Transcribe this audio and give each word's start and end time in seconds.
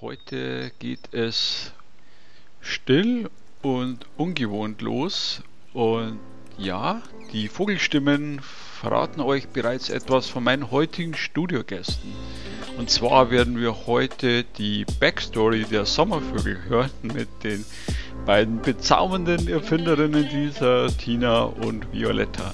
Heute 0.00 0.72
geht 0.78 1.14
es 1.14 1.72
still 2.60 3.30
und 3.62 4.06
ungewohnt 4.16 4.82
los. 4.82 5.42
Und 5.72 6.18
ja, 6.58 7.02
die 7.32 7.48
Vogelstimmen 7.48 8.40
verraten 8.40 9.20
euch 9.20 9.48
bereits 9.48 9.88
etwas 9.88 10.26
von 10.26 10.44
meinen 10.44 10.70
heutigen 10.70 11.14
Studiogästen. 11.14 12.12
Und 12.76 12.90
zwar 12.90 13.30
werden 13.30 13.58
wir 13.58 13.86
heute 13.86 14.44
die 14.44 14.84
Backstory 15.00 15.64
der 15.64 15.86
Sommervögel 15.86 16.62
hören 16.68 16.90
mit 17.02 17.28
den 17.42 17.64
beiden 18.26 18.60
bezaubernden 18.60 19.48
Erfinderinnen 19.48 20.28
dieser, 20.28 20.88
Tina 20.88 21.42
und 21.42 21.90
Violetta 21.92 22.52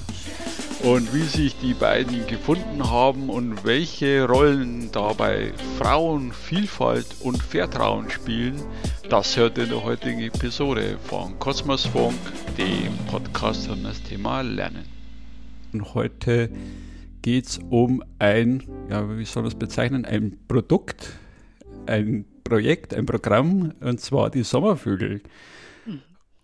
und 0.87 1.13
wie 1.13 1.25
sich 1.25 1.59
die 1.59 1.75
beiden 1.75 2.29
gefunden 2.29 2.89
haben 2.89 3.29
und 3.29 3.65
welche 3.65 4.25
Rollen 4.25 4.93
dabei 4.93 5.53
Frauen, 5.79 6.31
Vielfalt 6.31 7.09
und 7.25 7.43
Vertrauen 7.43 8.09
spielen, 8.09 8.55
das 9.09 9.37
hört 9.37 9.59
in 9.59 9.69
der 9.71 9.83
heutigen 9.83 10.21
Episode 10.21 10.97
von 11.03 11.37
Kosmos 11.41 11.87
Funk, 11.87 12.15
dem 12.57 12.97
Podcast 13.11 13.69
um 13.69 13.83
das 13.83 14.01
Thema 14.05 14.43
Lernen. 14.43 14.85
Und 15.73 15.93
heute 15.95 16.51
geht 17.21 17.47
es 17.47 17.59
um 17.69 18.05
ein, 18.21 18.62
ja, 18.89 19.19
wie 19.19 19.25
soll 19.25 19.43
man 19.43 19.51
es 19.51 19.59
bezeichnen, 19.59 20.05
ein 20.05 20.39
Produkt, 20.47 21.19
ein 21.87 22.27
Projekt, 22.45 22.95
ein 22.95 23.07
Programm, 23.07 23.73
und 23.81 24.01
zwar 24.01 24.31
die 24.31 24.45
Sommervögel. 24.45 25.21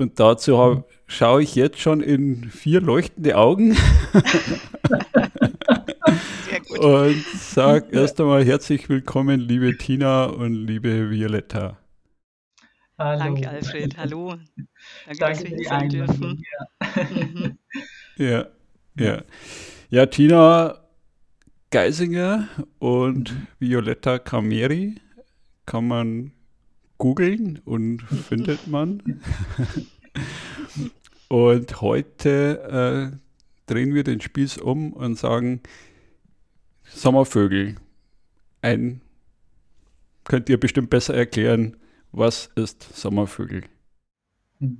Und 0.02 0.18
dazu 0.18 0.58
habe 0.58 0.84
schaue 1.06 1.44
ich 1.44 1.54
jetzt 1.54 1.78
schon 1.78 2.00
in 2.00 2.50
vier 2.50 2.80
leuchtende 2.80 3.36
Augen 3.38 3.76
und 6.80 7.24
sage 7.36 7.86
erst 7.92 8.20
einmal 8.20 8.44
herzlich 8.44 8.88
willkommen, 8.88 9.38
liebe 9.38 9.76
Tina 9.78 10.24
und 10.24 10.54
liebe 10.54 11.08
Violetta. 11.08 11.78
Hallo. 12.98 13.18
Danke, 13.20 13.48
Alfred. 13.48 13.96
Hallo. 13.96 14.30
Danke, 14.30 15.18
Danke 15.20 15.34
dass 15.34 15.44
wir 15.44 15.56
hier 15.56 15.68
sein 15.68 15.88
dürfen. 15.88 16.42
Ja. 18.16 18.48
ja, 18.96 19.22
ja. 19.88 20.06
Tina 20.06 20.80
Geisinger 21.70 22.48
und 22.80 23.36
Violetta 23.60 24.18
Cameri 24.18 24.96
kann 25.64 25.86
man 25.86 26.32
googeln 27.02 27.60
und 27.64 28.00
findet 28.02 28.68
man. 28.68 29.20
Und 31.26 31.80
heute 31.80 33.10
äh, 33.10 33.16
drehen 33.66 33.92
wir 33.92 34.04
den 34.04 34.20
Spieß 34.20 34.58
um 34.58 34.92
und 34.92 35.18
sagen, 35.18 35.62
Sommervögel. 36.84 37.74
Ein, 38.60 39.00
könnt 40.22 40.48
ihr 40.48 40.60
bestimmt 40.60 40.90
besser 40.90 41.14
erklären, 41.14 41.76
was 42.12 42.50
ist 42.54 42.84
Sommervögel? 42.94 43.64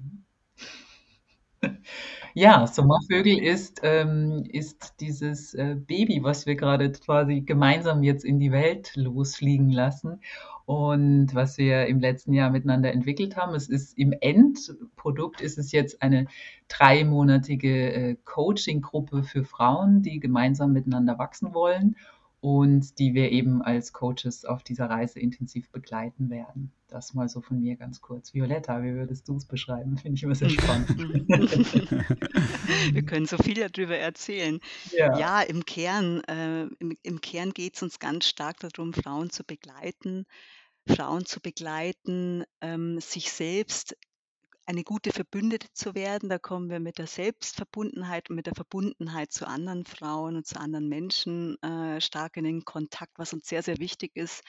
Ja, 2.35 2.67
Sommervögel 2.67 3.39
ist, 3.39 3.81
ähm, 3.83 4.45
ist 4.49 4.95
dieses 5.01 5.53
äh, 5.53 5.77
Baby, 5.79 6.23
was 6.23 6.47
wir 6.47 6.55
gerade 6.55 6.91
quasi 6.91 7.43
gemeinsam 7.43 8.03
jetzt 8.03 8.25
in 8.25 8.41
die 8.41 8.53
Welt 8.53 8.91
losfliegen 8.97 9.69
lassen 9.69 10.19
und 10.65 11.35
was 11.35 11.59
wir 11.59 11.87
im 11.87 12.01
letzten 12.01 12.33
Jahr 12.33 12.51
miteinander 12.51 12.93
entwickelt 12.93 13.37
haben. 13.37 13.55
Es 13.55 13.69
ist 13.69 13.99
im 13.99 14.13
Endprodukt 14.13 15.41
ist 15.41 15.59
es 15.59 15.73
jetzt 15.73 16.03
eine 16.03 16.27
dreimonatige 16.69 17.93
äh, 17.93 18.17
Coaching-Gruppe 18.25 19.23
für 19.23 19.45
Frauen, 19.45 20.03
die 20.03 20.21
gemeinsam 20.21 20.73
miteinander 20.73 21.19
wachsen 21.19 21.55
wollen 21.55 21.97
und 22.43 22.99
die 22.99 23.15
wir 23.15 23.31
eben 23.31 23.63
als 23.63 23.93
Coaches 23.93 24.45
auf 24.45 24.65
dieser 24.65 24.91
Reise 24.91 25.21
intensiv 25.21 25.71
begleiten 25.71 26.29
werden. 26.29 26.73
Das 26.89 27.15
mal 27.15 27.29
so 27.29 27.41
von 27.41 27.61
mir 27.61 27.77
ganz 27.77 28.01
kurz. 28.01 28.35
Violetta, 28.35 28.83
wie 28.83 28.95
würdest 28.95 29.29
du 29.29 29.37
es 29.37 29.47
beschreiben? 29.47 29.97
Finde 29.97 30.17
ich 30.17 30.25
immer 30.25 30.35
sehr 30.35 30.51
spannend. 30.51 30.89
wir 32.93 33.03
können 33.05 33.27
so 33.27 33.39
viel 33.39 33.55
darüber 33.55 33.97
erzählen. 33.97 34.59
Ja, 34.91 35.17
ja 35.17 35.41
im 35.43 35.65
Kern, 35.65 36.21
äh, 36.25 36.65
im, 36.81 36.99
im 37.05 37.21
Kern 37.21 37.53
geht 37.53 37.77
es 37.77 37.83
uns 37.85 38.01
ganz 38.01 38.27
stark 38.27 38.59
darum, 38.59 38.93
Frauen 38.93 39.31
zu 39.31 39.45
begleiten, 39.45 40.27
Frauen 40.87 41.27
zu 41.27 41.41
begleiten, 41.41 42.45
ähm, 42.61 43.01
sich 43.01 43.33
selbst 43.33 43.97
eine 44.67 44.85
gute 44.85 45.13
Verbündete 45.13 45.69
zu 45.73 45.95
werden. 45.95 46.29
Da 46.29 46.39
kommen 46.39 46.71
wir 46.71 46.81
mit 46.81 46.99
der 46.99 47.07
Selbstverbundenheit 47.07 48.31
und 48.31 48.37
mit 48.37 48.47
der 48.47 48.55
Verbundenheit 48.55 49.33
zu 49.33 49.47
anderen 49.47 49.85
Frauen 49.85 50.37
und 50.37 50.47
zu 50.47 50.59
anderen 50.59 50.89
Menschen 50.89 51.61
äh, 51.63 52.01
stark 52.01 52.37
in 52.37 52.45
den 52.45 52.65
Kontakt, 52.65 53.13
was 53.17 53.33
uns 53.33 53.49
sehr, 53.49 53.63
sehr 53.63 53.79
wichtig 53.79 54.13
ist. 54.15 54.43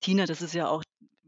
Tina, 0.00 0.26
das 0.26 0.42
ist 0.42 0.54
ja 0.54 0.68
auch 0.68 0.82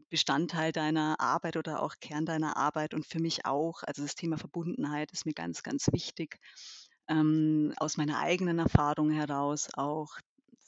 Bestandteil 0.09 0.73
deiner 0.73 1.19
Arbeit 1.19 1.55
oder 1.55 1.81
auch 1.81 1.95
Kern 2.01 2.25
deiner 2.25 2.57
Arbeit 2.57 2.93
und 2.93 3.05
für 3.05 3.19
mich 3.19 3.45
auch. 3.45 3.81
Also 3.83 4.01
das 4.01 4.15
Thema 4.15 4.37
Verbundenheit 4.37 5.11
ist 5.13 5.25
mir 5.25 5.33
ganz, 5.33 5.63
ganz 5.63 5.87
wichtig. 5.93 6.37
Ähm, 7.07 7.73
aus 7.77 7.97
meiner 7.97 8.19
eigenen 8.19 8.59
Erfahrung 8.59 9.09
heraus 9.09 9.69
auch 9.73 10.17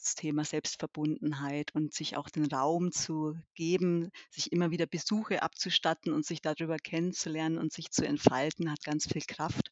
das 0.04 0.14
Thema 0.14 0.44
Selbstverbundenheit 0.44 1.74
und 1.74 1.94
sich 1.94 2.16
auch 2.16 2.28
den 2.28 2.46
Raum 2.46 2.92
zu 2.92 3.36
geben, 3.54 4.10
sich 4.30 4.52
immer 4.52 4.70
wieder 4.70 4.86
Besuche 4.86 5.42
abzustatten 5.42 6.12
und 6.12 6.26
sich 6.26 6.42
darüber 6.42 6.76
kennenzulernen 6.76 7.56
und 7.58 7.72
sich 7.72 7.90
zu 7.90 8.06
entfalten, 8.06 8.70
hat 8.70 8.84
ganz 8.84 9.10
viel 9.10 9.22
Kraft. 9.22 9.70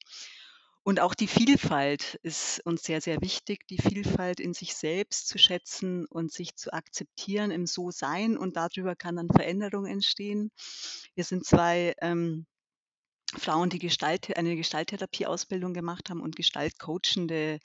Und 0.84 1.00
auch 1.00 1.15
die 1.15 1.28
Vielfalt 1.28 2.19
ist 2.22 2.60
uns 2.65 2.82
sehr, 2.82 3.00
sehr 3.00 3.20
wichtig, 3.20 3.69
die 3.69 3.78
Vielfalt 3.78 4.41
in 4.41 4.53
sich 4.54 4.75
selbst 4.75 5.28
zu 5.28 5.38
schätzen 5.38 6.06
und 6.06 6.32
sich 6.32 6.56
zu 6.56 6.72
akzeptieren 6.72 7.53
im 7.53 7.66
So-Sein. 7.66 8.37
Und 8.37 8.56
darüber 8.56 8.97
kann 8.97 9.16
dann 9.16 9.28
Veränderung 9.28 9.87
entstehen. 9.87 10.50
Wir 11.14 11.25
sind 11.25 11.44
zwei 11.44 11.94
ähm, 12.00 12.47
Frauen, 13.37 13.70
die 13.70 13.78
Gestalt, 13.78 14.37
eine 14.37 14.56
Gestalttherapie-Ausbildung 14.56 15.72
gemacht 15.72 16.10
haben 16.10 16.20
und 16.20 16.34
Gestaltcoachende 16.34 17.60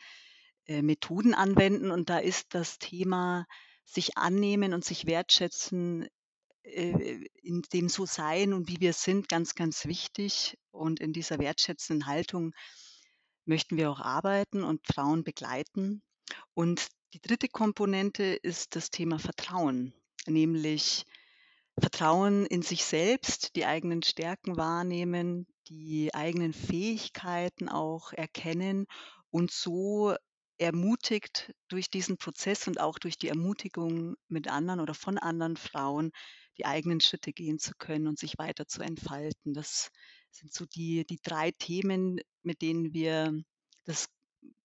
äh, 0.67 0.81
Methoden 0.81 1.33
anwenden. 1.33 1.91
Und 1.91 2.09
da 2.09 2.19
ist 2.19 2.53
das 2.53 2.79
Thema 2.79 3.45
sich 3.85 4.17
annehmen 4.17 4.73
und 4.73 4.83
sich 4.83 5.05
wertschätzen 5.05 6.07
äh, 6.63 7.25
in 7.41 7.61
dem 7.73 7.89
so 7.89 8.05
sein 8.05 8.53
und 8.53 8.67
wie 8.67 8.79
wir 8.79 8.93
sind 8.93 9.29
ganz, 9.29 9.55
ganz 9.55 9.85
wichtig. 9.85 10.57
Und 10.71 10.99
in 10.99 11.13
dieser 11.13 11.39
wertschätzenden 11.39 12.07
Haltung 12.07 12.53
möchten 13.45 13.77
wir 13.77 13.89
auch 13.89 13.99
arbeiten 13.99 14.63
und 14.63 14.85
Frauen 14.85 15.23
begleiten. 15.23 16.03
Und 16.53 16.87
die 17.13 17.21
dritte 17.21 17.47
Komponente 17.47 18.23
ist 18.23 18.75
das 18.75 18.91
Thema 18.91 19.17
Vertrauen, 19.17 19.93
nämlich 20.25 21.05
Vertrauen 21.79 22.45
in 22.45 22.61
sich 22.61 22.83
selbst, 22.83 23.55
die 23.55 23.65
eigenen 23.65 24.03
Stärken 24.03 24.57
wahrnehmen, 24.57 25.47
die 25.69 26.13
eigenen 26.13 26.53
Fähigkeiten 26.53 27.69
auch 27.69 28.11
erkennen 28.11 28.87
und 29.29 29.51
so 29.51 30.15
ermutigt 30.57 31.53
durch 31.67 31.89
diesen 31.89 32.17
Prozess 32.17 32.67
und 32.67 32.79
auch 32.79 32.99
durch 32.99 33.17
die 33.17 33.29
Ermutigung 33.29 34.15
mit 34.27 34.47
anderen 34.47 34.79
oder 34.79 34.93
von 34.93 35.17
anderen 35.17 35.57
Frauen, 35.57 36.11
die 36.57 36.65
eigenen 36.65 36.99
Schritte 36.99 37.33
gehen 37.33 37.59
zu 37.59 37.73
können 37.77 38.07
und 38.07 38.17
sich 38.17 38.37
weiter 38.37 38.67
zu 38.67 38.81
entfalten. 38.81 39.53
Das 39.53 39.91
sind 40.31 40.53
so 40.53 40.65
die, 40.65 41.05
die 41.05 41.19
drei 41.21 41.51
Themen, 41.51 42.19
mit 42.41 42.61
denen 42.61 42.93
wir 42.93 43.43
das, 43.85 44.09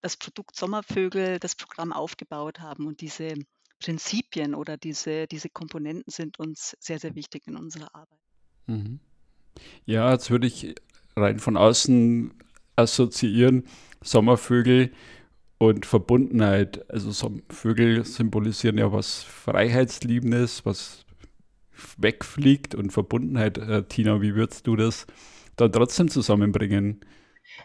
das 0.00 0.16
Produkt 0.16 0.56
Sommervögel, 0.56 1.38
das 1.38 1.54
Programm 1.54 1.92
aufgebaut 1.92 2.60
haben. 2.60 2.86
Und 2.86 3.00
diese 3.00 3.34
Prinzipien 3.78 4.54
oder 4.54 4.76
diese, 4.76 5.26
diese 5.26 5.50
Komponenten 5.50 6.10
sind 6.10 6.38
uns 6.38 6.76
sehr, 6.80 6.98
sehr 6.98 7.14
wichtig 7.14 7.47
in 7.47 7.56
unserer 7.56 7.94
Arbeit. 7.94 8.20
Mhm. 8.66 9.00
Ja, 9.84 10.12
jetzt 10.12 10.30
würde 10.30 10.47
ich 10.47 10.74
rein 11.16 11.38
von 11.38 11.56
außen 11.56 12.32
assoziieren, 12.76 13.66
Sommervögel 14.03 14.92
und 15.68 15.86
Verbundenheit. 15.86 16.84
Also 16.91 17.12
so 17.12 17.32
Vögel 17.48 18.04
symbolisieren 18.04 18.78
ja 18.78 18.92
was 18.92 19.22
Freiheitsliebendes, 19.22 20.66
was 20.66 21.06
wegfliegt 21.97 22.74
und 22.74 22.92
Verbundenheit. 22.92 23.59
Äh, 23.59 23.84
Tina, 23.84 24.20
wie 24.20 24.34
würdest 24.34 24.66
du 24.66 24.74
das 24.74 25.06
dann 25.56 25.70
trotzdem 25.70 26.09
zusammenbringen? 26.09 27.00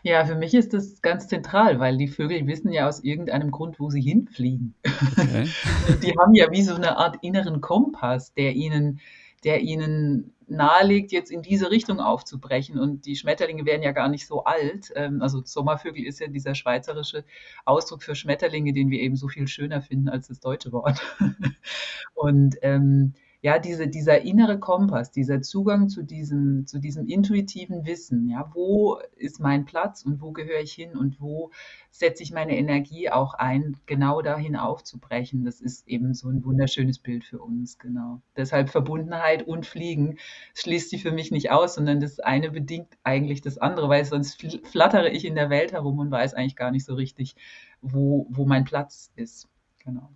Ja, 0.04 0.26
für 0.26 0.36
mich 0.36 0.54
ist 0.54 0.74
das 0.74 1.02
ganz 1.02 1.28
zentral, 1.28 1.80
weil 1.80 1.98
die 1.98 2.08
Vögel 2.08 2.46
wissen 2.46 2.72
ja 2.72 2.88
aus 2.88 3.04
irgendeinem 3.04 3.50
Grund, 3.50 3.80
wo 3.80 3.90
sie 3.90 4.02
hinfliegen. 4.02 4.76
Okay. 5.18 5.48
die 6.04 6.14
haben 6.20 6.36
ja 6.36 6.52
wie 6.52 6.62
so 6.62 6.76
eine 6.76 6.98
Art 6.98 7.18
inneren 7.24 7.62
Kompass, 7.62 8.34
der 8.36 8.54
ihnen, 8.54 9.00
der 9.44 9.62
ihnen 9.62 10.34
nahelegt, 10.48 11.12
jetzt 11.12 11.30
in 11.32 11.42
diese 11.42 11.72
Richtung 11.72 12.00
aufzubrechen. 12.00 12.80
Und 12.80 13.06
die 13.06 13.16
Schmetterlinge 13.16 13.66
werden 13.66 13.84
ja 13.84 13.92
gar 13.92 14.10
nicht 14.10 14.26
so 14.28 14.44
alt. 14.44 14.92
Ähm, 14.96 15.22
also 15.22 15.42
Sommervögel 15.44 16.06
ist 16.06 16.20
ja 16.20 16.28
dieser 16.28 16.56
schweizerische 16.56 17.26
Ausdruck 17.66 18.04
für 18.04 18.16
Schmetterlinge, 18.16 18.74
den 18.74 18.90
wir 18.90 19.00
eben 19.00 19.16
so 19.16 19.28
viel 19.28 19.48
schöner 19.48 19.82
finden 19.82 20.10
als 20.10 20.28
das 20.28 20.40
deutsche 20.40 20.72
Wort. 20.72 21.02
Und 22.14 22.56
ähm, 22.62 23.14
ja, 23.48 23.60
diese, 23.60 23.88
dieser 23.88 24.24
innere 24.24 24.60
Kompass, 24.60 25.10
dieser 25.10 25.42
Zugang 25.42 25.88
zu 25.88 26.04
diesem, 26.04 26.68
zu 26.68 26.80
diesem 26.80 27.08
intuitiven 27.08 27.86
Wissen, 27.86 28.28
ja, 28.28 28.52
wo 28.54 29.00
ist 29.16 29.40
mein 29.40 29.64
Platz 29.64 30.04
und 30.04 30.20
wo 30.20 30.34
gehöre 30.34 30.60
ich 30.60 30.74
hin 30.74 30.98
und 30.98 31.22
wo 31.22 31.52
setze 31.90 32.24
ich 32.24 32.34
meine 32.34 32.58
Energie 32.58 33.10
auch 33.10 33.36
ein, 33.36 33.78
genau 33.86 34.22
dahin 34.22 34.58
aufzubrechen. 34.58 35.46
Das 35.46 35.62
ist 35.62 35.88
eben 35.88 36.14
so 36.14 36.28
ein 36.28 36.44
wunderschönes 36.44 37.00
Bild 37.00 37.24
für 37.24 37.40
uns, 37.40 37.80
genau. 37.80 38.22
Deshalb 38.36 38.70
Verbundenheit 38.70 39.48
und 39.48 39.66
Fliegen 39.66 40.18
schließt 40.54 40.90
sie 40.90 41.00
für 41.00 41.14
mich 41.14 41.32
nicht 41.32 41.50
aus, 41.50 41.76
sondern 41.76 42.02
das 42.02 42.20
eine 42.20 42.52
bedingt 42.52 42.98
eigentlich 43.04 43.40
das 43.40 43.58
andere, 43.58 43.88
weil 43.88 44.04
sonst 44.04 44.46
flattere 44.66 45.10
ich 45.10 45.24
in 45.24 45.36
der 45.36 45.50
Welt 45.50 45.72
herum 45.72 46.00
und 46.00 46.12
weiß 46.12 46.34
eigentlich 46.34 46.58
gar 46.58 46.72
nicht 46.72 46.84
so 46.84 46.96
richtig, 46.96 47.38
wo, 47.82 48.28
wo 48.30 48.46
mein 48.46 48.66
Platz 48.66 49.10
ist. 49.16 49.48
Genau. 49.86 50.10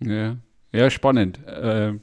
Ja, 0.00 0.38
ja 0.72 0.90
spannend. 0.90 1.44
Äh, 1.46 1.94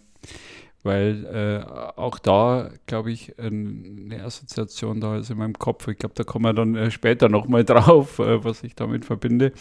weil 0.86 1.26
äh, 1.26 2.00
auch 2.00 2.20
da, 2.20 2.70
glaube 2.86 3.12
ich, 3.12 3.40
eine 3.40 4.24
Assoziation 4.24 5.02
da 5.02 5.18
ist 5.18 5.32
in 5.32 5.38
meinem 5.40 5.58
Kopf. 5.58 5.88
Ich 5.88 5.98
glaube, 5.98 6.14
da 6.14 6.24
kommen 6.24 6.46
wir 6.46 6.54
dann 6.54 6.76
äh, 6.76 6.92
später 6.92 7.28
nochmal 7.28 7.64
drauf, 7.66 8.20
äh, 8.20 8.44
was 8.44 8.64
ich 8.64 8.76
damit 8.76 9.04
verbinde. 9.04 9.52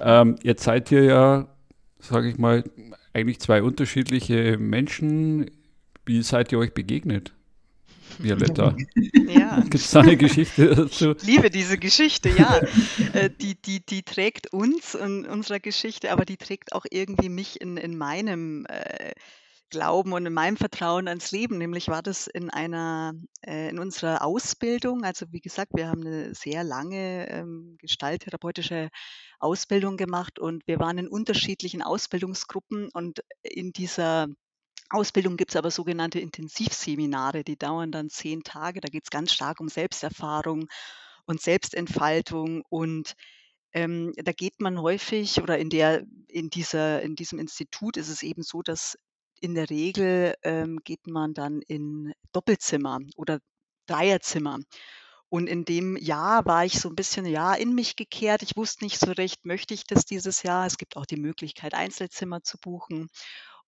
Ähm, 0.00 0.34
jetzt 0.42 0.64
seid 0.64 0.90
ihr 0.90 1.04
ja, 1.04 1.48
sage 2.00 2.28
ich 2.28 2.38
mal, 2.38 2.64
eigentlich 3.14 3.38
zwei 3.38 3.62
unterschiedliche 3.62 4.58
Menschen. 4.58 5.48
Wie 6.04 6.22
seid 6.22 6.50
ihr 6.50 6.58
euch 6.58 6.74
begegnet? 6.74 7.34
Violetta. 8.18 8.74
Ja. 9.28 9.60
Gibt 9.62 9.74
es 9.74 9.90
da 9.90 10.00
eine 10.00 10.16
Geschichte 10.16 10.74
dazu? 10.74 11.14
Ich 11.16 11.22
liebe 11.24 11.50
diese 11.50 11.78
Geschichte, 11.78 12.30
ja. 12.30 12.60
Äh, 13.12 13.30
die, 13.30 13.60
die, 13.60 13.84
die 13.84 14.02
trägt 14.02 14.52
uns 14.52 14.94
in 14.94 15.24
unserer 15.26 15.60
Geschichte, 15.60 16.10
aber 16.12 16.24
die 16.24 16.36
trägt 16.36 16.72
auch 16.72 16.84
irgendwie 16.90 17.28
mich 17.28 17.60
in, 17.60 17.76
in 17.76 17.96
meinem 17.96 18.66
äh, 18.66 19.12
Glauben 19.70 20.12
und 20.12 20.26
in 20.26 20.32
meinem 20.32 20.56
Vertrauen 20.56 21.08
ans 21.08 21.30
Leben. 21.30 21.58
Nämlich 21.58 21.88
war 21.88 22.02
das 22.02 22.26
in 22.26 22.50
einer, 22.50 23.12
äh, 23.46 23.68
in 23.68 23.78
unserer 23.78 24.24
Ausbildung. 24.24 25.04
Also 25.04 25.26
wie 25.30 25.40
gesagt, 25.40 25.72
wir 25.74 25.88
haben 25.88 26.06
eine 26.06 26.34
sehr 26.34 26.64
lange 26.64 27.28
ähm, 27.30 27.76
gestalttherapeutische 27.78 28.88
Ausbildung 29.38 29.96
gemacht 29.96 30.38
und 30.38 30.66
wir 30.66 30.78
waren 30.78 30.98
in 30.98 31.08
unterschiedlichen 31.08 31.82
Ausbildungsgruppen 31.82 32.88
und 32.92 33.20
in 33.42 33.72
dieser 33.72 34.28
Ausbildung 34.90 35.36
gibt 35.36 35.52
es 35.52 35.56
aber 35.56 35.70
sogenannte 35.70 36.20
Intensivseminare, 36.20 37.44
die 37.44 37.56
dauern 37.56 37.92
dann 37.92 38.10
zehn 38.10 38.42
Tage. 38.42 38.80
Da 38.80 38.88
geht 38.88 39.04
es 39.04 39.10
ganz 39.10 39.32
stark 39.32 39.60
um 39.60 39.68
Selbsterfahrung 39.68 40.68
und 41.26 41.40
Selbstentfaltung 41.40 42.62
und 42.68 43.14
ähm, 43.72 44.12
da 44.16 44.32
geht 44.32 44.60
man 44.60 44.80
häufig 44.80 45.42
oder 45.42 45.58
in 45.58 45.68
der 45.68 46.04
in 46.28 46.48
dieser 46.48 47.02
in 47.02 47.16
diesem 47.16 47.38
Institut 47.38 47.98
ist 47.98 48.08
es 48.08 48.22
eben 48.22 48.42
so, 48.42 48.62
dass 48.62 48.96
in 49.40 49.54
der 49.54 49.68
Regel 49.70 50.34
ähm, 50.42 50.80
geht 50.84 51.06
man 51.06 51.34
dann 51.34 51.60
in 51.62 52.12
Doppelzimmer 52.32 52.98
oder 53.16 53.40
Dreierzimmer. 53.86 54.58
Und 55.30 55.46
in 55.46 55.64
dem 55.64 55.96
Jahr 55.96 56.46
war 56.46 56.64
ich 56.64 56.80
so 56.80 56.88
ein 56.88 56.94
bisschen, 56.94 57.26
ja, 57.26 57.54
in 57.54 57.74
mich 57.74 57.96
gekehrt. 57.96 58.42
Ich 58.42 58.56
wusste 58.56 58.84
nicht 58.84 58.98
so 58.98 59.12
recht, 59.12 59.44
möchte 59.44 59.74
ich 59.74 59.84
das 59.84 60.06
dieses 60.06 60.42
Jahr? 60.42 60.66
Es 60.66 60.78
gibt 60.78 60.96
auch 60.96 61.04
die 61.04 61.18
Möglichkeit, 61.18 61.74
Einzelzimmer 61.74 62.42
zu 62.42 62.56
buchen. 62.58 63.10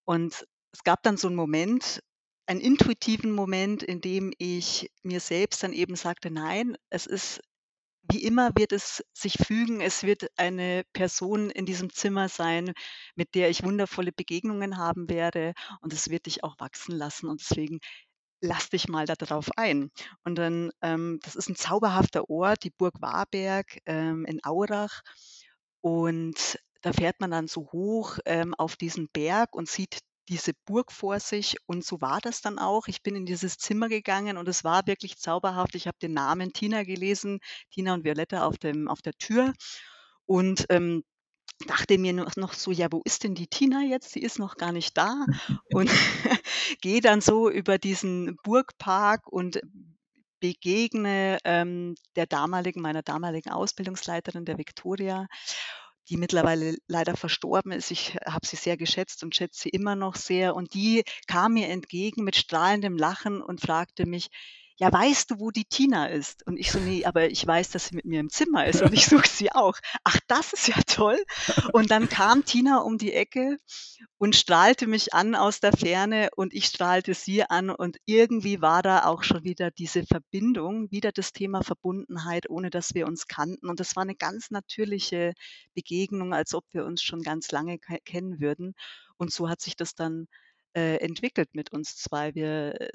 Und 0.05 0.47
es 0.73 0.83
gab 0.85 1.03
dann 1.03 1.17
so 1.17 1.29
einen 1.29 1.37
Moment, 1.37 2.03
einen 2.47 2.61
intuitiven 2.61 3.33
Moment, 3.33 3.83
in 3.83 4.01
dem 4.01 4.33
ich 4.39 4.91
mir 5.03 5.21
selbst 5.21 5.63
dann 5.63 5.73
eben 5.73 5.97
sagte: 5.97 6.31
„Nein, 6.31 6.77
es 6.91 7.07
ist 7.07 7.41
wie 8.11 8.25
immer 8.25 8.51
wird 8.57 8.73
es 8.73 9.05
sich 9.15 9.35
fügen. 9.39 9.81
Es 9.81 10.03
wird 10.05 10.29
eine 10.39 10.85
Person 10.95 11.51
in 11.51 11.67
diesem 11.67 11.93
Zimmer 11.93 12.29
sein, 12.29 12.73
mit 13.17 13.35
der 13.35 13.51
ich 13.51 13.63
wundervolle 13.65 14.13
Begegnungen 14.13 14.79
haben 14.79 15.09
werde 15.11 15.55
und 15.83 15.93
es 15.93 16.11
wird 16.11 16.27
dich 16.27 16.45
auch 16.45 16.57
wachsen 16.61 16.97
lassen 16.97 17.29
und 17.29 17.41
deswegen 17.43 17.81
lass 18.43 18.71
dich 18.71 18.89
mal 18.89 19.07
da 19.07 19.15
drauf 19.17 19.51
ein.“ 19.57 19.91
Und 20.25 20.37
dann 20.37 20.71
ähm, 20.83 21.21
das 21.25 21.37
ist 21.37 21.49
ein 21.51 21.57
zauberhafter 21.57 22.31
Ort, 22.31 22.65
die 22.65 22.71
Burg 22.71 23.01
Warberg, 23.03 23.79
ähm, 23.87 24.25
in 24.27 24.45
Aurach 24.45 25.03
und 25.83 26.59
da 26.83 26.93
fährt 26.93 27.21
man 27.21 27.31
dann 27.31 27.49
so 27.49 27.71
hoch, 27.73 28.19
ähm, 28.27 28.55
auf 28.55 28.77
diesen 28.77 29.09
Berg 29.13 29.55
und 29.55 29.69
sieht 29.69 29.99
diese 30.31 30.53
Burg 30.67 30.93
vor 30.93 31.21
sich 31.21 31.57
und 31.67 31.85
so 31.85 32.01
war 32.01 32.21
das 32.23 32.41
dann 32.43 32.59
auch. 32.59 32.89
Ich 32.89 33.03
bin 33.03 33.17
in 33.17 33.27
dieses 33.27 33.59
Zimmer 33.59 33.89
gegangen 33.91 34.39
und 34.39 34.49
es 34.49 34.65
war 34.65 34.87
wirklich 34.87 35.19
zauberhaft. 35.19 35.75
Ich 35.77 35.87
habe 35.89 35.99
den 36.01 36.15
Namen 36.15 36.53
Tina 36.55 36.85
gelesen, 36.85 37.41
Tina 37.73 37.95
und 37.95 38.05
Violetta 38.05 38.47
auf 38.47 38.59
dem 38.59 38.89
auf 38.89 39.03
der 39.03 39.15
Tür 39.15 39.53
und, 40.27 40.67
ähm, 40.71 41.05
dachte 41.67 41.99
mir 41.99 42.13
noch 42.15 42.55
so: 42.55 42.73
„Ja, 42.73 42.89
wo 42.93 43.03
ist 43.05 43.25
denn 43.25 43.35
die 43.35 43.49
Tina 43.49 43.83
jetzt? 43.83 44.13
Sie 44.13 44.21
ist 44.23 44.39
noch 44.39 44.57
gar 44.57 44.73
nicht 44.73 44.97
da.“ 44.99 45.27
Und 45.71 45.91
gehe 46.83 47.01
dann 47.03 47.21
so 47.21 47.51
über 47.51 47.79
diesen 47.79 48.37
Burgpark 48.45 49.29
und 49.33 49.61
begegne, 50.41 51.39
ähm, 51.45 51.95
der 52.17 52.27
damaligen 52.27 52.81
meiner 52.81 53.03
damaligen 53.03 53.51
Ausbildungsleiterin, 53.51 54.45
der 54.47 54.59
Viktoria 54.59 55.27
die 56.11 56.17
mittlerweile 56.17 56.77
leider 56.89 57.17
verstorben 57.17 57.73
ist. 57.73 57.91
Ich 57.91 58.17
habe 58.27 58.47
sie 58.47 58.57
sehr 58.57 58.77
geschätzt 58.77 59.23
und 59.23 59.35
schätze 59.35 59.63
sie 59.63 59.69
immer 59.71 59.97
noch 59.97 60.17
sehr. 60.17 60.57
Und 60.57 60.75
die 60.75 61.05
kam 61.29 61.55
mir 61.55 61.69
entgegen 61.69 62.25
mit 62.25 62.37
strahlendem 62.37 62.97
Lachen 62.97 63.41
und 63.41 63.61
fragte 63.61 64.07
mich, 64.07 64.29
ja, 64.81 64.91
weißt 64.91 65.31
du, 65.31 65.41
wo 65.41 65.51
die 65.51 65.67
Tina 65.67 66.07
ist? 66.07 66.47
Und 66.47 66.57
ich 66.57 66.73
so, 66.73 66.79
nee, 66.79 67.05
aber 67.05 67.31
ich 67.31 67.47
weiß, 67.47 67.69
dass 67.69 67.89
sie 67.89 67.97
mit 67.97 68.07
mir 68.07 68.19
im 68.19 68.31
Zimmer 68.31 68.67
ist 68.67 68.81
und 68.81 68.95
ich 68.95 69.05
suche 69.07 69.29
sie 69.29 69.53
auch. 69.53 69.75
Ach, 70.05 70.19
das 70.27 70.55
ist 70.55 70.69
ja 70.69 70.77
toll. 70.87 71.23
Und 71.75 71.91
dann 71.91 72.09
kam 72.09 72.47
Tina 72.47 72.79
um 72.79 72.97
die 72.97 73.13
Ecke 73.13 73.59
und 74.17 74.35
strahlte 74.35 74.87
mich 74.87 75.13
an 75.13 75.35
aus 75.35 75.61
der 75.61 75.73
Ferne 75.73 76.31
und 76.35 76.55
ich 76.55 76.65
strahlte 76.65 77.13
sie 77.13 77.43
an 77.45 77.69
und 77.69 77.99
irgendwie 78.07 78.63
war 78.63 78.81
da 78.81 79.05
auch 79.05 79.23
schon 79.23 79.45
wieder 79.45 79.71
diese 79.71 80.05
Verbindung, 80.07 80.91
wieder 80.91 81.13
das 81.13 81.35
Thema 81.35 81.63
Verbundenheit, 81.63 82.49
ohne 82.49 82.71
dass 82.71 82.95
wir 82.95 83.07
uns 83.07 83.27
kannten. 83.27 83.69
Und 83.69 83.81
das 83.81 83.97
war 83.97 84.05
eine 84.05 84.17
ganz 84.17 84.51
natürliche 84.51 85.35
Begegnung, 85.75 86.33
als 86.33 86.55
ob 86.55 86.65
wir 86.73 86.87
uns 86.87 87.03
schon 87.03 87.21
ganz 87.21 87.53
lange 87.53 87.79
kennen 87.79 88.41
würden. 88.41 88.75
Und 89.19 89.31
so 89.31 89.51
hat 89.51 89.61
sich 89.61 89.77
das 89.77 89.95
dann 89.95 90.27
äh, 90.75 90.97
entwickelt 90.97 91.49
mit 91.55 91.73
uns 91.73 91.97
zwei. 91.97 92.35
Wir 92.35 92.81
äh, 92.81 92.91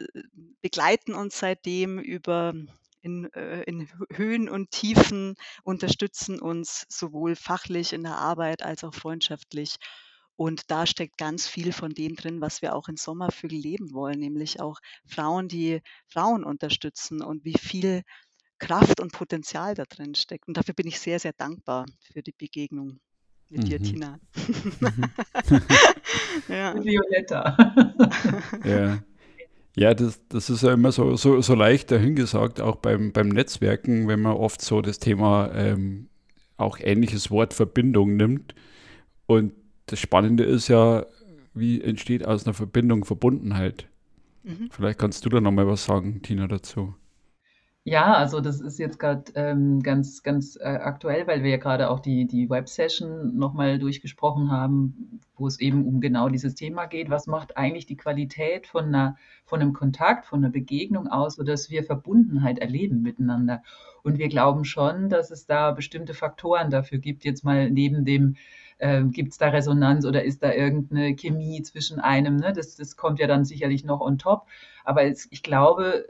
begleiten 0.62 1.14
uns 1.14 1.40
seitdem 1.40 2.00
über 2.00 2.54
in, 3.02 3.32
äh, 3.34 3.62
in 3.64 3.88
Höhen 4.12 4.50
und 4.50 4.72
Tiefen, 4.72 5.36
unterstützen 5.64 6.40
uns 6.40 6.86
sowohl 6.90 7.36
fachlich 7.36 7.94
in 7.94 8.04
der 8.04 8.18
Arbeit 8.18 8.64
als 8.64 8.84
auch 8.84 8.94
freundschaftlich. 8.94 9.76
Und 10.36 10.70
da 10.72 10.86
steckt 10.86 11.18
ganz 11.18 11.48
viel 11.48 11.72
von 11.72 11.94
dem 11.94 12.16
drin, 12.16 12.42
was 12.42 12.62
wir 12.62 12.76
auch 12.76 12.90
in 12.90 12.98
Sommervögel 12.98 13.58
leben 13.58 13.94
wollen, 13.94 14.20
nämlich 14.20 14.60
auch 14.60 14.80
Frauen, 15.06 15.48
die 15.48 15.82
Frauen 16.08 16.44
unterstützen 16.44 17.22
und 17.22 17.46
wie 17.46 17.58
viel 17.58 18.02
Kraft 18.58 19.00
und 19.00 19.14
Potenzial 19.14 19.76
da 19.76 19.86
drin 19.86 20.16
steckt. 20.16 20.48
Und 20.48 20.58
dafür 20.58 20.74
bin 20.74 20.88
ich 20.88 21.00
sehr, 21.00 21.20
sehr 21.20 21.34
dankbar 21.34 21.86
für 22.12 22.24
die 22.24 22.34
Begegnung 22.34 23.00
mit 23.50 23.64
mhm. 23.64 23.66
dir, 23.66 23.82
Tina. 23.82 24.20
Mhm. 24.48 25.60
ja. 26.54 26.76
Violetta. 26.84 27.58
ja. 28.66 29.00
Ja, 29.78 29.94
das, 29.94 30.22
das 30.30 30.50
ist 30.50 30.64
ja 30.64 30.74
immer 30.74 30.94
so, 30.94 31.18
so, 31.18 31.42
so 31.42 31.54
leicht 31.54 31.92
dahingesagt, 31.92 32.62
auch 32.62 32.78
beim, 32.78 33.12
beim 33.12 33.28
Netzwerken, 33.28 34.08
wenn 34.08 34.22
man 34.22 34.38
oft 34.38 34.62
so 34.62 34.82
das 34.82 35.00
Thema 35.00 35.52
ähm, 35.54 36.08
auch 36.56 36.80
ähnliches 36.80 37.30
Wort 37.30 37.54
Verbindung 37.54 38.16
nimmt. 38.16 38.56
Und 39.26 39.52
das 39.88 40.00
Spannende 40.00 40.46
ist 40.46 40.70
ja, 40.70 41.06
wie 41.54 41.82
entsteht 41.82 42.26
aus 42.26 42.46
einer 42.46 42.54
Verbindung 42.54 43.04
Verbundenheit? 43.04 43.90
Mhm. 44.44 44.70
Vielleicht 44.72 44.98
kannst 44.98 45.26
du 45.26 45.30
da 45.30 45.42
nochmal 45.42 45.68
was 45.68 45.86
sagen, 45.86 46.22
Tina, 46.22 46.48
dazu. 46.48 46.96
Ja, 47.88 48.16
also 48.16 48.42
das 48.42 48.62
ist 48.62 48.80
jetzt 48.80 48.98
gerade 48.98 49.32
ähm, 49.36 49.80
ganz, 49.84 50.24
ganz 50.24 50.56
äh, 50.60 50.64
aktuell, 50.64 51.28
weil 51.28 51.44
wir 51.44 51.52
ja 51.52 51.58
gerade 51.58 51.92
auch 51.92 52.00
die, 52.00 52.26
die 52.26 52.50
Web-Session 52.50 53.38
nochmal 53.38 53.78
durchgesprochen 53.78 54.50
haben, 54.52 55.22
wo 55.36 55.46
es 55.46 55.60
eben 55.60 55.86
um 55.86 56.02
genau 56.02 56.28
dieses 56.30 56.56
Thema 56.56 56.88
geht. 56.88 57.12
Was 57.12 57.28
macht 57.28 57.58
eigentlich 57.58 57.86
die 57.86 57.96
Qualität 57.96 58.66
von, 58.66 58.86
einer, 58.86 59.18
von 59.46 59.62
einem 59.62 59.74
Kontakt, 59.74 60.26
von 60.26 60.44
einer 60.44 60.52
Begegnung 60.52 61.08
aus, 61.08 61.36
sodass 61.36 61.70
wir 61.70 61.84
Verbundenheit 61.84 62.58
erleben 62.58 63.04
miteinander? 63.04 63.62
Und 64.02 64.18
wir 64.18 64.30
glauben 64.30 64.66
schon, 64.66 65.10
dass 65.10 65.30
es 65.30 65.46
da 65.46 65.70
bestimmte 65.70 66.16
Faktoren 66.16 66.72
dafür 66.72 66.98
gibt, 66.98 67.24
jetzt 67.24 67.44
mal 67.44 67.70
neben 67.70 68.04
dem, 68.04 68.36
äh, 68.80 69.04
gibt 69.04 69.34
es 69.34 69.38
da 69.38 69.50
Resonanz 69.50 70.06
oder 70.08 70.24
ist 70.24 70.42
da 70.42 70.52
irgendeine 70.52 71.16
Chemie 71.16 71.62
zwischen 71.62 72.00
einem? 72.00 72.38
Ne? 72.38 72.52
Das, 72.52 72.76
das 72.78 72.98
kommt 72.98 73.20
ja 73.20 73.28
dann 73.28 73.46
sicherlich 73.46 73.86
noch 73.86 74.02
on 74.02 74.18
top. 74.18 74.48
Aber 74.84 75.04
es, 75.04 75.28
ich 75.30 75.44
glaube, 75.44 76.06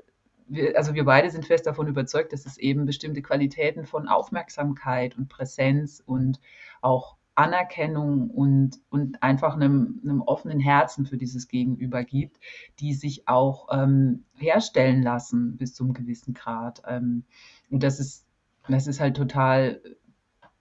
wir, 0.47 0.77
also 0.77 0.93
wir 0.93 1.05
beide 1.05 1.29
sind 1.29 1.45
fest 1.45 1.65
davon 1.65 1.87
überzeugt, 1.87 2.33
dass 2.33 2.45
es 2.45 2.57
eben 2.57 2.85
bestimmte 2.85 3.21
Qualitäten 3.21 3.85
von 3.85 4.07
Aufmerksamkeit 4.07 5.17
und 5.17 5.29
Präsenz 5.29 6.01
und 6.05 6.39
auch 6.81 7.15
Anerkennung 7.35 8.29
und, 8.29 8.79
und 8.89 9.21
einfach 9.21 9.55
einem, 9.55 9.99
einem 10.03 10.21
offenen 10.21 10.59
Herzen 10.59 11.05
für 11.05 11.17
dieses 11.17 11.49
Gegenüber 11.49 12.03
gibt, 12.03 12.39
die 12.79 12.93
sich 12.93 13.27
auch 13.27 13.67
ähm, 13.71 14.23
herstellen 14.35 15.03
lassen 15.03 15.57
bis 15.57 15.73
zum 15.73 15.93
gewissen 15.93 16.33
Grad. 16.33 16.81
Ähm, 16.87 17.25
und 17.69 17.83
das 17.83 17.99
ist, 17.99 18.25
das 18.69 18.87
ist 18.87 19.01
halt 19.01 19.17
total 19.17 19.81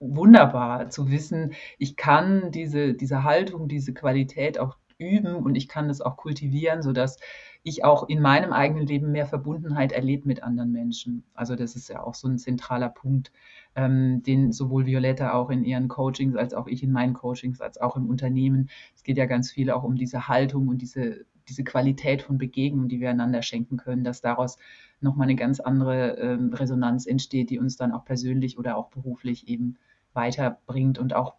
wunderbar 0.00 0.90
zu 0.90 1.10
wissen, 1.10 1.54
ich 1.78 1.96
kann 1.96 2.50
diese, 2.50 2.94
diese 2.94 3.22
Haltung, 3.22 3.68
diese 3.68 3.94
Qualität 3.94 4.58
auch 4.58 4.76
üben 5.04 5.37
und 5.37 5.54
ich 5.54 5.68
kann 5.68 5.88
das 5.88 6.00
auch 6.00 6.16
kultivieren, 6.16 6.82
sodass 6.82 7.18
ich 7.62 7.84
auch 7.84 8.08
in 8.08 8.20
meinem 8.20 8.52
eigenen 8.52 8.87
Leben 8.87 9.12
mehr 9.12 9.26
Verbundenheit 9.26 9.92
erlebe 9.92 10.28
mit 10.28 10.42
anderen 10.42 10.73
Menschen. 10.73 11.25
Also 11.34 11.56
das 11.56 11.76
ist 11.76 11.88
ja 11.88 12.02
auch 12.02 12.14
so 12.14 12.28
ein 12.28 12.38
zentraler 12.38 12.90
Punkt, 12.90 13.32
ähm, 13.75 14.23
den 14.23 14.52
sowohl 14.52 14.87
Violetta 14.87 15.32
auch 15.32 15.50
in 15.50 15.64
ihren 15.64 15.88
Coachings 15.88 16.37
als 16.37 16.54
auch 16.54 16.66
ich 16.66 16.82
in 16.82 16.92
meinen 16.92 17.14
Coachings 17.14 17.61
als 17.61 17.80
auch 17.80 17.96
im 17.96 18.08
Unternehmen. 18.08 18.68
Es 18.94 19.02
geht 19.02 19.16
ja 19.16 19.26
ganz 19.26 19.50
viel 19.50 19.70
auch 19.70 19.82
um 19.82 19.96
diese 19.96 20.28
Haltung 20.28 20.68
und 20.68 20.82
diese 20.82 21.25
diese 21.49 21.64
Qualität 21.64 22.23
von 22.23 22.38
Begegnung, 22.38 22.88
die 22.88 23.00
wir 23.00 23.11
einander 23.11 23.42
schenken 23.42 23.76
können, 23.76 24.04
dass 24.04 24.20
daraus 24.20 24.56
nochmal 25.00 25.26
eine 25.26 25.37
ganz 25.37 25.61
andere 25.61 26.16
ähm, 26.18 26.52
Resonanz 26.54 27.06
entsteht, 27.06 27.50
die 27.50 27.58
uns 27.58 27.76
dann 27.76 27.92
auch 27.92 28.04
persönlich 28.04 28.58
oder 28.58 28.76
auch 28.76 28.88
beruflich 28.88 29.49
eben 29.49 29.76
weiterbringt 30.14 30.99
und 30.99 31.14
auch 31.14 31.34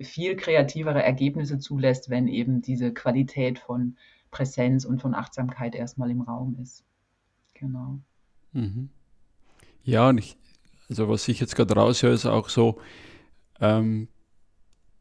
viel 0.00 0.36
kreativere 0.36 1.02
Ergebnisse 1.02 1.58
zulässt, 1.58 2.10
wenn 2.10 2.28
eben 2.28 2.62
diese 2.62 2.92
Qualität 2.92 3.58
von 3.58 3.96
Präsenz 4.30 4.84
und 4.84 5.00
von 5.00 5.14
Achtsamkeit 5.14 5.74
erstmal 5.74 6.10
im 6.10 6.20
Raum 6.20 6.56
ist. 6.60 6.84
Genau. 7.54 7.98
Mhm. 8.52 8.90
Ja, 9.84 10.08
und 10.08 10.18
ich, 10.18 10.36
also 10.88 11.08
was 11.08 11.26
ich 11.28 11.40
jetzt 11.40 11.56
gerade 11.56 11.74
raushöre, 11.74 12.12
ist 12.12 12.26
auch 12.26 12.48
so, 12.48 12.78
ähm, 13.60 14.08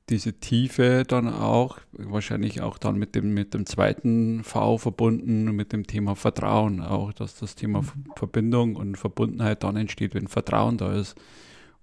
diese 0.10 0.34
Tiefe 0.40 1.04
dann 1.08 1.28
auch, 1.28 1.80
wahrscheinlich 1.92 2.62
auch 2.62 2.78
dann 2.78 2.98
mit 2.98 3.16
dem, 3.16 3.34
mit 3.34 3.54
dem 3.54 3.66
zweiten 3.66 4.44
V 4.44 4.78
verbunden, 4.78 5.46
mit 5.56 5.74
dem 5.74 5.88
Thema 5.88 6.16
Vertrauen 6.16 6.82
auch, 6.82 7.12
dass 7.12 7.36
das 7.40 7.56
Thema 7.56 7.82
mhm. 7.82 8.14
Verbindung 8.16 8.76
und 8.76 8.98
Verbundenheit 8.98 9.64
dann 9.64 9.76
entsteht, 9.76 10.14
wenn 10.14 10.28
Vertrauen 10.28 10.78
da 10.78 10.94
ist. 10.94 11.16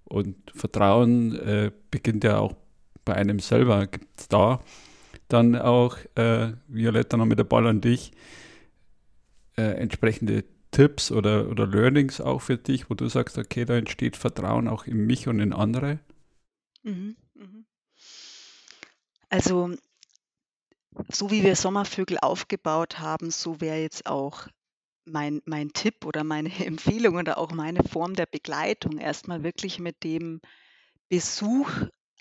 Und 0.05 0.37
Vertrauen 0.55 1.35
äh, 1.37 1.73
beginnt 1.91 2.23
ja 2.23 2.39
auch 2.39 2.55
bei 3.05 3.15
einem 3.15 3.39
selber. 3.39 3.87
Gibt 3.87 4.21
es 4.21 4.29
da 4.29 4.63
dann 5.29 5.57
auch, 5.57 5.97
äh, 6.15 6.53
Violetta, 6.69 7.17
noch 7.17 7.27
mit 7.27 7.39
der 7.39 7.45
Ball 7.45 7.67
an 7.67 7.81
dich, 7.81 8.13
äh, 9.57 9.63
entsprechende 9.63 10.45
Tipps 10.71 11.11
oder, 11.11 11.49
oder 11.49 11.67
Learnings 11.67 12.21
auch 12.21 12.41
für 12.41 12.59
dich, 12.59 12.89
wo 12.91 12.95
du 12.95 13.09
sagst, 13.09 13.39
okay, 13.39 13.65
da 13.65 13.77
entsteht 13.77 14.17
Vertrauen 14.17 14.69
auch 14.69 14.87
in 14.87 15.07
mich 15.07 15.29
und 15.29 15.41
in 15.41 15.53
andere? 15.53 16.01
Mhm, 16.83 17.17
mhm. 17.35 17.67
Also, 19.29 19.75
so 21.11 21.31
wie 21.31 21.43
wir 21.43 21.57
Sommervögel 21.57 22.19
aufgebaut 22.21 22.99
haben, 22.99 23.31
so 23.31 23.61
wäre 23.61 23.79
jetzt 23.79 24.07
auch 24.07 24.49
mein 25.05 25.43
mein 25.47 25.73
Tipp 25.73 26.05
oder 26.05 26.25
meine 26.25 26.51
Empfehlung 26.67 27.17
oder 27.17 27.39
auch 27.39 27.53
meine 27.53 27.83
Form 27.85 28.15
der 28.15 28.27
Begleitung 28.27 28.99
erstmal 28.99 29.43
wirklich 29.43 29.79
mit 29.79 30.05
dem 30.05 30.41
Besuch 31.09 31.71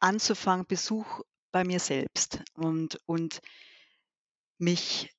anzufangen, 0.02 0.66
Besuch 0.68 1.22
bei 1.52 1.64
mir 1.64 1.80
selbst 1.80 2.40
und 2.56 3.00
und 3.06 3.42
mich 4.58 5.10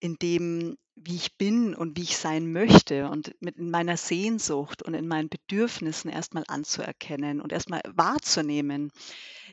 in 0.00 0.16
dem, 0.16 0.76
wie 0.96 1.16
ich 1.16 1.36
bin 1.38 1.74
und 1.74 1.96
wie 1.96 2.02
ich 2.02 2.16
sein 2.16 2.52
möchte 2.52 3.08
und 3.08 3.34
mit 3.40 3.56
in 3.56 3.70
meiner 3.70 3.96
Sehnsucht 3.96 4.82
und 4.82 4.94
in 4.94 5.08
meinen 5.08 5.28
Bedürfnissen 5.28 6.10
erstmal 6.10 6.44
anzuerkennen 6.48 7.40
und 7.40 7.52
erstmal 7.52 7.80
wahrzunehmen. 7.94 8.90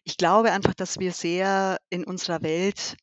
Ich 0.04 0.18
glaube 0.18 0.52
einfach, 0.52 0.74
dass 0.74 1.00
wir 1.00 1.14
sehr 1.14 1.78
in 1.90 2.04
unserer 2.04 2.42
Welt 2.42 2.98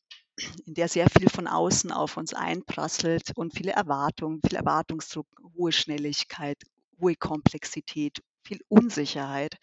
in 0.65 0.75
der 0.75 0.87
sehr 0.87 1.09
viel 1.09 1.29
von 1.29 1.47
außen 1.47 1.91
auf 1.91 2.17
uns 2.17 2.33
einprasselt 2.33 3.31
und 3.35 3.55
viele 3.55 3.71
Erwartungen, 3.71 4.39
viel 4.45 4.55
Erwartungsdruck, 4.55 5.27
hohe 5.57 5.71
Schnelligkeit, 5.71 6.57
hohe 6.99 7.15
Komplexität, 7.15 8.21
viel 8.43 8.59
Unsicherheit. 8.67 9.55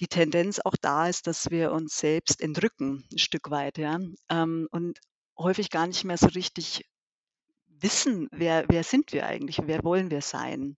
Die 0.00 0.08
Tendenz 0.08 0.60
auch 0.60 0.76
da 0.80 1.08
ist, 1.08 1.26
dass 1.26 1.50
wir 1.50 1.72
uns 1.72 1.98
selbst 1.98 2.40
entrücken, 2.40 3.04
ein 3.12 3.18
Stück 3.18 3.50
weit, 3.50 3.78
ja, 3.78 3.98
ähm, 4.30 4.68
und 4.70 4.98
häufig 5.36 5.70
gar 5.70 5.86
nicht 5.86 6.04
mehr 6.04 6.18
so 6.18 6.28
richtig 6.28 6.84
wissen, 7.66 8.28
wer, 8.32 8.64
wer 8.68 8.84
sind 8.84 9.12
wir 9.12 9.26
eigentlich, 9.26 9.60
wer 9.64 9.84
wollen 9.84 10.10
wir 10.10 10.22
sein. 10.22 10.76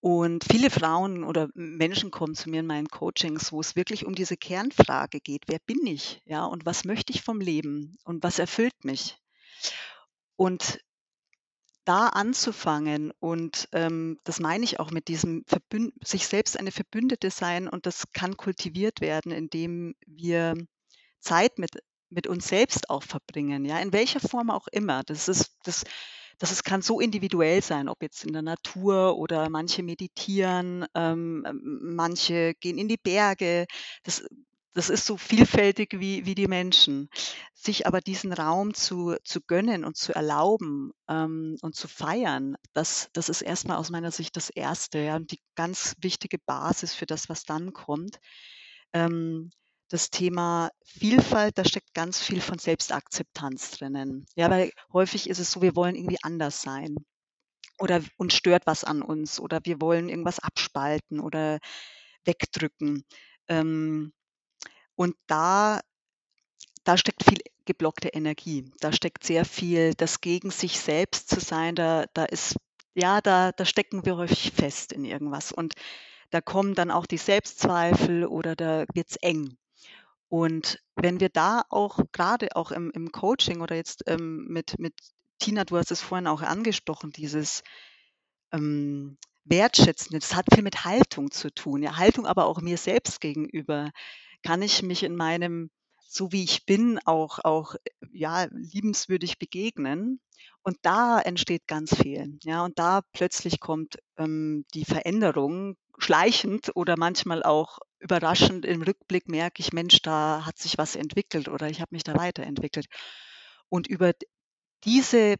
Und 0.00 0.44
viele 0.44 0.70
Frauen 0.70 1.24
oder 1.24 1.48
Menschen 1.54 2.10
kommen 2.10 2.34
zu 2.34 2.48
mir 2.48 2.60
in 2.60 2.66
meinen 2.66 2.88
Coachings, 2.88 3.50
wo 3.52 3.60
es 3.60 3.76
wirklich 3.76 4.06
um 4.06 4.14
diese 4.14 4.36
Kernfrage 4.36 5.20
geht: 5.20 5.42
„Wer 5.48 5.58
bin 5.66 5.84
ich, 5.86 6.22
ja, 6.24 6.44
und 6.44 6.64
was 6.64 6.84
möchte 6.84 7.12
ich 7.12 7.22
vom 7.22 7.40
Leben 7.40 7.96
und 8.04 8.22
was 8.22 8.38
erfüllt 8.38 8.84
mich?“ 8.84 9.18
Und 10.36 10.80
da 11.86 12.08
anzufangen 12.08 13.12
und, 13.20 13.68
ähm, 13.72 14.18
das 14.24 14.40
meine 14.40 14.64
ich 14.64 14.80
auch 14.80 14.90
mit 14.90 15.08
diesem 15.08 15.44
Verbün 15.46 15.92
sich 16.04 16.26
selbst 16.28 16.58
eine 16.58 16.72
Verbündete 16.72 17.30
sein 17.30 17.68
und 17.68 17.86
das 17.86 18.04
kann 18.12 18.36
kultiviert 18.36 19.00
werden, 19.00 19.32
indem 19.32 19.94
wir 20.06 20.54
Zeit 21.20 21.58
mit 21.58 21.70
mit 22.10 22.26
uns 22.28 22.48
selbst 22.48 22.88
auch 22.90 23.02
verbringen, 23.02 23.64
ja, 23.64 23.78
in 23.80 23.92
welcher 23.92 24.20
Form 24.20 24.50
auch 24.50 24.68
immer. 24.72 25.02
Das 25.04 25.28
ist 25.28 25.56
das 25.64 25.84
das 26.38 26.52
ist, 26.52 26.64
kann 26.64 26.82
so 26.82 27.00
individuell 27.00 27.62
sein, 27.62 27.88
ob 27.88 28.02
jetzt 28.02 28.24
in 28.24 28.32
der 28.34 28.42
Natur 28.42 29.16
oder 29.16 29.48
manche 29.48 29.82
meditieren, 29.82 30.84
ähm, 30.94 31.46
manche 31.82 32.54
gehen 32.60 32.78
in 32.78 32.88
die 32.88 32.98
Berge. 32.98 33.66
Das, 34.04 34.22
das 34.76 34.90
ist 34.90 35.06
so 35.06 35.16
vielfältig 35.16 35.98
wie, 35.98 36.26
wie 36.26 36.34
die 36.34 36.48
Menschen. 36.48 37.08
Sich 37.54 37.86
aber 37.86 38.02
diesen 38.02 38.34
Raum 38.34 38.74
zu, 38.74 39.16
zu 39.24 39.40
gönnen 39.40 39.86
und 39.86 39.96
zu 39.96 40.14
erlauben 40.14 40.92
ähm, 41.08 41.56
und 41.62 41.74
zu 41.74 41.88
feiern, 41.88 42.56
das, 42.74 43.08
das 43.14 43.30
ist 43.30 43.40
erstmal 43.40 43.78
aus 43.78 43.88
meiner 43.88 44.10
Sicht 44.10 44.36
das 44.36 44.50
Erste 44.50 44.98
ja, 44.98 45.16
und 45.16 45.32
die 45.32 45.40
ganz 45.54 45.94
wichtige 46.00 46.36
Basis 46.38 46.94
für 46.94 47.06
das, 47.06 47.30
was 47.30 47.44
dann 47.44 47.72
kommt. 47.72 48.18
Ähm, 48.92 49.50
das 49.88 50.10
Thema 50.10 50.70
Vielfalt, 50.84 51.56
da 51.56 51.64
steckt 51.64 51.94
ganz 51.94 52.20
viel 52.20 52.42
von 52.42 52.58
Selbstakzeptanz 52.58 53.70
drinnen. 53.70 54.26
Ja, 54.34 54.50
weil 54.50 54.72
häufig 54.92 55.30
ist 55.30 55.38
es 55.38 55.52
so, 55.52 55.62
wir 55.62 55.74
wollen 55.74 55.94
irgendwie 55.94 56.18
anders 56.22 56.60
sein 56.60 56.96
oder 57.78 58.02
uns 58.18 58.34
stört 58.34 58.66
was 58.66 58.84
an 58.84 59.00
uns 59.00 59.40
oder 59.40 59.60
wir 59.64 59.80
wollen 59.80 60.10
irgendwas 60.10 60.38
abspalten 60.38 61.18
oder 61.18 61.60
wegdrücken. 62.26 63.04
Ähm, 63.48 64.12
und 64.96 65.14
da, 65.26 65.80
da 66.84 66.96
steckt 66.96 67.24
viel 67.24 67.38
geblockte 67.64 68.08
Energie. 68.08 68.70
Da 68.80 68.92
steckt 68.92 69.24
sehr 69.24 69.44
viel, 69.44 69.94
das 69.94 70.20
gegen 70.20 70.50
sich 70.50 70.80
selbst 70.80 71.28
zu 71.28 71.40
sein, 71.40 71.74
da, 71.74 72.06
da 72.14 72.24
ist, 72.24 72.56
ja, 72.94 73.20
da, 73.20 73.52
da 73.52 73.64
stecken 73.64 74.04
wir 74.04 74.16
häufig 74.16 74.52
fest 74.52 74.92
in 74.92 75.04
irgendwas. 75.04 75.52
Und 75.52 75.74
da 76.30 76.40
kommen 76.40 76.74
dann 76.74 76.90
auch 76.90 77.06
die 77.06 77.18
Selbstzweifel 77.18 78.26
oder 78.26 78.56
da 78.56 78.84
wird 78.94 79.10
es 79.10 79.16
eng. 79.16 79.56
Und 80.28 80.80
wenn 80.96 81.20
wir 81.20 81.28
da 81.28 81.62
auch 81.70 82.00
gerade 82.12 82.56
auch 82.56 82.72
im 82.72 82.90
im 82.92 83.12
Coaching 83.12 83.60
oder 83.60 83.76
jetzt, 83.76 84.04
ähm, 84.08 84.46
mit 84.48 84.78
mit 84.78 84.94
Tina, 85.38 85.64
du 85.64 85.76
hast 85.76 85.90
es 85.92 86.00
vorhin 86.02 86.26
auch 86.26 86.42
angesprochen, 86.42 87.12
dieses, 87.12 87.62
ähm, 88.52 89.18
Wertschätzende, 89.44 90.18
das 90.18 90.34
hat 90.34 90.46
viel 90.52 90.64
mit 90.64 90.84
Haltung 90.84 91.30
zu 91.30 91.52
tun, 91.54 91.82
ja, 91.82 91.96
Haltung 91.96 92.26
aber 92.26 92.46
auch 92.46 92.60
mir 92.60 92.78
selbst 92.78 93.20
gegenüber. 93.20 93.90
Kann 94.46 94.62
ich 94.62 94.82
mich 94.84 95.02
in 95.02 95.16
meinem 95.16 95.70
so 96.08 96.30
wie 96.30 96.44
ich 96.44 96.64
bin 96.66 97.00
auch 97.04 97.40
auch, 97.44 97.74
ja, 98.12 98.46
liebenswürdig 98.52 99.40
begegnen? 99.40 100.20
Und 100.62 100.78
da 100.82 101.20
entsteht 101.20 101.66
ganz 101.66 101.96
viel, 101.96 102.38
ja, 102.44 102.64
und 102.64 102.78
da 102.78 103.02
plötzlich 103.12 103.58
kommt, 103.58 103.98
ähm, 104.16 104.64
die 104.72 104.84
Veränderung 104.84 105.76
schleichend 105.98 106.70
oder 106.76 106.94
manchmal 106.96 107.42
auch 107.42 107.80
überraschend 107.98 108.64
im 108.64 108.82
Rückblick 108.82 109.28
merke 109.28 109.60
ich, 109.62 109.72
Mensch, 109.72 110.00
da 110.02 110.46
hat 110.46 110.58
sich 110.58 110.78
was 110.78 110.94
entwickelt 110.94 111.48
oder 111.48 111.68
ich 111.68 111.80
habe 111.80 111.94
mich 111.94 112.04
da 112.04 112.14
weiterentwickelt. 112.14 112.86
Und 113.68 113.88
über 113.88 114.12
diese 114.84 115.34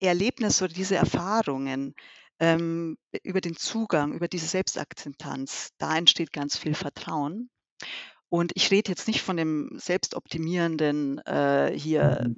Erlebnisse 0.00 0.64
oder 0.64 0.74
diese 0.74 0.96
Erfahrungen, 0.96 1.94
ähm, 2.40 2.98
über 3.22 3.40
den 3.40 3.56
Zugang, 3.56 4.14
über 4.14 4.26
diese 4.26 4.46
Selbstakzeptanz, 4.46 5.70
da 5.78 5.96
entsteht 5.96 6.32
ganz 6.32 6.56
viel 6.56 6.74
Vertrauen. 6.74 7.50
Und 8.28 8.52
ich 8.54 8.70
rede 8.70 8.90
jetzt 8.90 9.06
nicht 9.08 9.22
von 9.22 9.36
dem 9.36 9.70
selbstoptimierenden 9.78 11.18
äh, 11.18 11.72
hier 11.74 12.34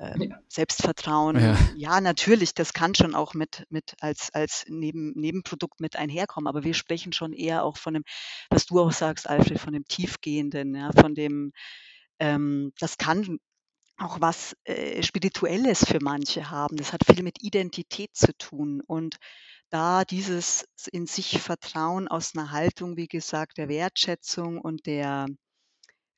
äh, 0.00 0.28
Selbstvertrauen. 0.48 1.38
Ja. 1.38 1.58
ja. 1.76 2.00
natürlich, 2.00 2.54
das 2.54 2.72
kann 2.72 2.94
schon 2.94 3.14
auch 3.14 3.34
mit, 3.34 3.64
mit 3.70 3.94
als, 4.00 4.30
als 4.32 4.64
Neben, 4.68 5.12
Nebenprodukt 5.12 5.80
mit 5.80 5.96
einherkommen, 5.96 6.48
aber 6.48 6.64
wir 6.64 6.74
sprechen 6.74 7.12
schon 7.12 7.32
eher 7.32 7.64
auch 7.64 7.76
von 7.76 7.94
dem, 7.94 8.04
was 8.48 8.66
du 8.66 8.80
auch 8.80 8.92
sagst, 8.92 9.28
Alfred, 9.28 9.58
von 9.58 9.72
dem 9.72 9.86
Tiefgehenden, 9.86 10.74
ja, 10.74 10.90
von 10.92 11.14
dem, 11.14 11.52
ähm, 12.18 12.72
das 12.78 12.98
kann 12.98 13.38
auch 13.98 14.20
was 14.20 14.56
äh, 14.64 15.02
Spirituelles 15.02 15.84
für 15.84 15.98
manche 16.00 16.50
haben. 16.50 16.76
Das 16.76 16.92
hat 16.92 17.04
viel 17.04 17.22
mit 17.22 17.42
Identität 17.42 18.10
zu 18.14 18.36
tun 18.36 18.80
und 18.86 19.16
da 19.70 20.04
dieses 20.04 20.64
in 20.92 21.06
sich 21.06 21.40
Vertrauen 21.40 22.08
aus 22.08 22.34
einer 22.36 22.50
Haltung, 22.52 22.96
wie 22.96 23.08
gesagt, 23.08 23.58
der 23.58 23.68
Wertschätzung 23.68 24.60
und 24.60 24.86
der 24.86 25.26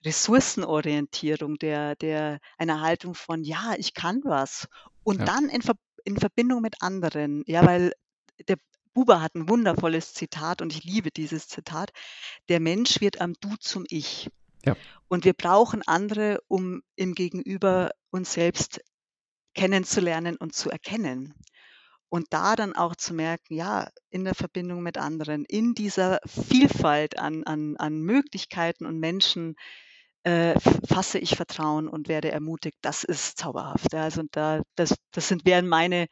Ressourcenorientierung, 0.04 1.56
der 1.58 1.96
der 1.96 2.38
einer 2.58 2.80
Haltung 2.80 3.14
von: 3.14 3.44
„Ja, 3.44 3.74
ich 3.78 3.94
kann 3.94 4.20
was.“ 4.24 4.66
Und 5.04 5.20
Ja. 5.20 5.28
dann 5.28 5.48
in 5.48 5.62
Ver 5.62 5.74
in 6.04 6.16
Verbindung 6.18 6.62
mit 6.62 6.82
anderen, 6.82 7.42
ja, 7.46 7.64
weil 7.66 7.92
der 8.48 8.56
Buber 8.94 9.20
hat 9.22 9.34
ein 9.36 9.48
wundervolles 9.48 10.14
Zitat 10.14 10.62
und 10.62 10.72
ich 10.74 10.84
liebe 10.84 11.10
dieses 11.10 11.48
Zitat: 11.48 11.90
„Der 12.50 12.60
Mensch 12.60 13.00
wird 13.00 13.20
am 13.20 13.34
Du 13.40 13.56
zum 13.58 13.84
Ich.“ 13.90 14.30
Ja. 14.64 14.76
Und 15.08 15.24
wir 15.24 15.34
brauchen 15.34 15.82
andere, 15.86 16.40
um 16.48 16.82
im 16.96 17.14
Gegenüber 17.14 17.90
uns 18.10 18.32
selbst 18.34 18.80
kennenzulernen 19.54 20.36
und 20.36 20.54
zu 20.54 20.70
erkennen. 20.70 21.34
Und 22.12 22.26
da 22.28 22.56
dann 22.56 22.74
auch 22.74 22.94
zu 22.94 23.14
merken, 23.14 23.54
ja, 23.54 23.88
in 24.10 24.24
der 24.24 24.34
Verbindung 24.34 24.82
mit 24.82 24.98
anderen, 24.98 25.46
in 25.46 25.72
dieser 25.72 26.18
Vielfalt 26.26 27.18
an, 27.18 27.42
an, 27.44 27.78
an 27.78 28.02
Möglichkeiten 28.02 28.84
und 28.84 29.00
Menschen, 29.00 29.56
äh, 30.24 30.60
fasse 30.86 31.18
ich 31.18 31.36
Vertrauen 31.36 31.88
und 31.88 32.08
werde 32.08 32.30
ermutigt. 32.30 32.76
Das 32.82 33.02
ist 33.02 33.38
zauberhaft. 33.38 33.94
Also 33.94 34.24
da, 34.30 34.60
das, 34.74 34.94
das 35.12 35.26
sind 35.26 35.46
wären 35.46 35.66
meine, 35.66 36.06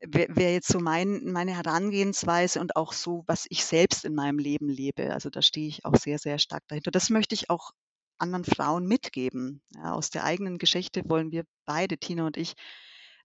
wäre 0.00 0.54
jetzt 0.54 0.68
so 0.68 0.80
mein, 0.80 1.30
meine 1.30 1.54
Herangehensweise 1.54 2.58
und 2.58 2.74
auch 2.74 2.94
so, 2.94 3.22
was 3.26 3.44
ich 3.50 3.66
selbst 3.66 4.06
in 4.06 4.14
meinem 4.14 4.38
Leben 4.38 4.70
lebe. 4.70 5.12
Also 5.12 5.28
da 5.28 5.42
stehe 5.42 5.68
ich 5.68 5.84
auch 5.84 5.96
sehr, 5.96 6.18
sehr 6.18 6.38
stark 6.38 6.62
dahinter. 6.68 6.90
Das 6.90 7.10
möchte 7.10 7.34
ich 7.34 7.50
auch 7.50 7.72
anderen 8.16 8.46
Frauen 8.46 8.86
mitgeben. 8.86 9.60
Ja, 9.74 9.92
aus 9.92 10.08
der 10.08 10.24
eigenen 10.24 10.56
Geschichte 10.56 11.02
wollen 11.10 11.30
wir 11.30 11.44
beide, 11.66 11.98
Tina 11.98 12.24
und 12.24 12.38
ich, 12.38 12.54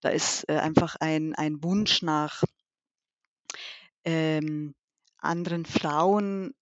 da 0.01 0.09
ist 0.09 0.47
äh, 0.49 0.57
einfach 0.57 0.95
ein, 0.99 1.35
ein 1.35 1.63
Wunsch 1.63 2.01
nach 2.01 2.43
ähm, 4.03 4.73
anderen 5.17 5.65
Frauen 5.65 6.53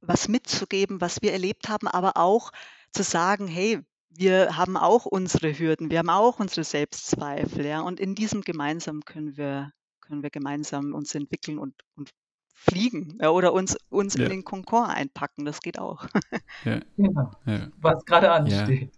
was 0.00 0.28
mitzugeben, 0.28 1.00
was 1.00 1.22
wir 1.22 1.32
erlebt 1.32 1.68
haben, 1.68 1.88
aber 1.88 2.16
auch 2.16 2.50
zu 2.92 3.02
sagen, 3.02 3.46
hey, 3.46 3.80
wir 4.10 4.56
haben 4.56 4.76
auch 4.76 5.06
unsere 5.06 5.58
Hürden, 5.58 5.90
wir 5.90 5.98
haben 5.98 6.10
auch 6.10 6.38
unsere 6.38 6.64
Selbstzweifel, 6.64 7.64
ja, 7.66 7.80
und 7.80 7.98
in 7.98 8.14
diesem 8.14 8.42
gemeinsam 8.42 9.04
können 9.04 9.36
wir, 9.36 9.72
können 10.00 10.22
wir 10.22 10.30
gemeinsam 10.30 10.94
uns 10.94 11.14
entwickeln 11.14 11.58
und, 11.58 11.74
und 11.96 12.10
fliegen 12.52 13.18
ja, 13.20 13.30
oder 13.30 13.52
uns, 13.52 13.76
uns 13.88 14.14
ja. 14.14 14.24
in 14.24 14.30
den 14.30 14.44
Konkord 14.44 14.88
einpacken, 14.90 15.44
das 15.44 15.60
geht 15.60 15.78
auch. 15.78 16.06
Ja. 16.64 16.80
Genau. 16.96 17.30
Was 17.78 18.04
gerade 18.04 18.30
ansteht. 18.30 18.92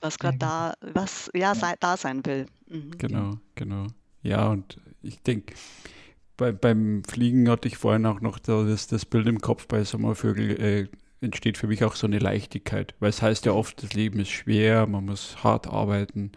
Was 0.00 0.18
gerade 0.18 0.38
da, 0.38 0.74
was 0.80 1.30
ja, 1.34 1.54
sei, 1.54 1.74
da 1.80 1.96
sein 1.96 2.24
will. 2.24 2.46
Mhm. 2.68 2.90
Genau, 2.98 3.38
genau. 3.54 3.86
Ja, 4.22 4.48
und 4.48 4.80
ich 5.02 5.22
denke, 5.22 5.54
bei, 6.36 6.52
beim 6.52 7.02
Fliegen 7.04 7.48
hatte 7.48 7.68
ich 7.68 7.76
vorhin 7.76 8.06
auch 8.06 8.20
noch 8.20 8.38
das, 8.38 8.86
das 8.86 9.04
Bild 9.04 9.26
im 9.26 9.40
Kopf 9.40 9.66
bei 9.68 9.84
Sommervögel, 9.84 10.60
äh, 10.60 10.88
entsteht 11.20 11.58
für 11.58 11.66
mich 11.66 11.84
auch 11.84 11.94
so 11.94 12.06
eine 12.06 12.18
Leichtigkeit, 12.18 12.94
weil 13.00 13.10
es 13.10 13.22
heißt 13.22 13.46
ja 13.46 13.52
oft, 13.52 13.82
das 13.82 13.94
Leben 13.94 14.20
ist 14.20 14.30
schwer, 14.30 14.86
man 14.86 15.06
muss 15.06 15.42
hart 15.42 15.66
arbeiten 15.66 16.32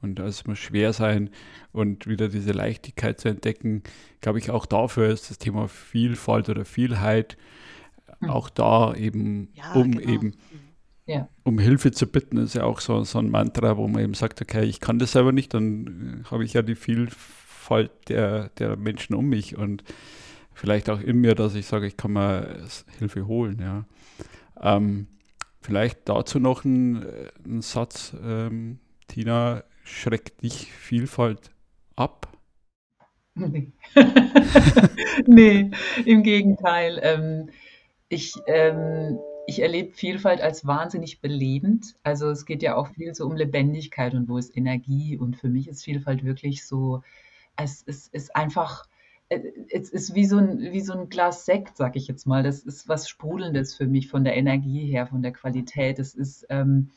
und 0.00 0.18
es 0.18 0.46
muss 0.46 0.58
schwer 0.58 0.92
sein 0.92 1.30
und 1.72 2.06
wieder 2.06 2.28
diese 2.28 2.52
Leichtigkeit 2.52 3.20
zu 3.20 3.28
entdecken, 3.28 3.82
glaube 4.20 4.38
ich, 4.38 4.50
auch 4.50 4.66
dafür 4.66 5.08
ist 5.08 5.30
das 5.30 5.38
Thema 5.38 5.68
Vielfalt 5.68 6.48
oder 6.48 6.64
Vielheit 6.64 7.36
hm. 8.18 8.30
auch 8.30 8.50
da 8.50 8.94
eben, 8.94 9.48
ja, 9.54 9.72
um 9.74 9.92
genau. 9.92 10.12
eben 10.12 10.36
ja. 11.06 11.28
um 11.44 11.58
Hilfe 11.58 11.92
zu 11.92 12.06
bitten, 12.06 12.38
ist 12.38 12.54
ja 12.54 12.64
auch 12.64 12.80
so, 12.80 13.02
so 13.04 13.18
ein 13.18 13.30
Mantra, 13.30 13.76
wo 13.76 13.88
man 13.88 14.02
eben 14.02 14.14
sagt, 14.14 14.40
okay, 14.40 14.64
ich 14.64 14.80
kann 14.80 14.98
das 14.98 15.12
selber 15.12 15.32
nicht, 15.32 15.54
dann 15.54 16.24
äh, 16.24 16.30
habe 16.30 16.44
ich 16.44 16.52
ja 16.52 16.62
die 16.62 16.74
Vielfalt 16.74 17.90
der, 18.08 18.50
der 18.50 18.76
Menschen 18.76 19.14
um 19.14 19.28
mich 19.28 19.56
und 19.56 19.84
vielleicht 20.52 20.90
auch 20.90 21.00
in 21.00 21.20
mir, 21.20 21.34
dass 21.34 21.54
ich 21.54 21.66
sage, 21.66 21.86
ich 21.86 21.96
kann 21.96 22.12
mir 22.12 22.66
Hilfe 22.98 23.26
holen, 23.26 23.58
ja. 23.60 23.84
Ähm, 24.60 25.08
vielleicht 25.60 26.08
dazu 26.08 26.38
noch 26.38 26.64
ein, 26.64 27.02
äh, 27.02 27.30
ein 27.44 27.62
Satz, 27.62 28.14
ähm, 28.22 28.78
Tina, 29.08 29.64
schreckt 29.84 30.42
dich 30.42 30.72
Vielfalt 30.72 31.50
ab? 31.96 32.28
Nee, 33.34 33.72
nee 35.26 35.70
im 36.04 36.22
Gegenteil. 36.22 37.00
Ähm, 37.02 37.50
ich, 38.08 38.34
ähm, 38.46 39.18
ich 39.46 39.60
erlebe 39.60 39.92
Vielfalt 39.92 40.40
als 40.40 40.66
wahnsinnig 40.66 41.20
belebend. 41.20 41.96
Also 42.02 42.30
es 42.30 42.46
geht 42.46 42.62
ja 42.62 42.76
auch 42.76 42.88
viel 42.88 43.14
so 43.14 43.26
um 43.26 43.36
Lebendigkeit 43.36 44.14
und 44.14 44.28
wo 44.28 44.38
ist 44.38 44.56
Energie. 44.56 45.18
Und 45.18 45.36
für 45.36 45.48
mich 45.48 45.68
ist 45.68 45.84
Vielfalt 45.84 46.24
wirklich 46.24 46.66
so, 46.66 47.02
es 47.56 47.82
ist, 47.82 48.12
ist 48.14 48.34
einfach 48.36 48.86
äh, 49.28 49.40
es 49.70 49.90
ist 49.90 50.14
wie 50.14 50.26
so 50.26 50.38
ein, 50.38 50.60
wie 50.60 50.80
so 50.80 50.92
ein 50.92 51.08
Glas 51.08 51.44
Sekt, 51.44 51.76
sag 51.76 51.96
ich 51.96 52.06
jetzt 52.06 52.26
mal. 52.26 52.42
Das 52.42 52.60
ist 52.60 52.88
was 52.88 53.08
Sprudelndes 53.08 53.74
für 53.74 53.86
mich 53.86 54.08
von 54.08 54.24
der 54.24 54.36
Energie 54.36 54.86
her, 54.86 55.06
von 55.06 55.22
der 55.22 55.32
Qualität. 55.32 55.98
Es 55.98 56.14
ist 56.14 56.46
ähm, 56.48 56.90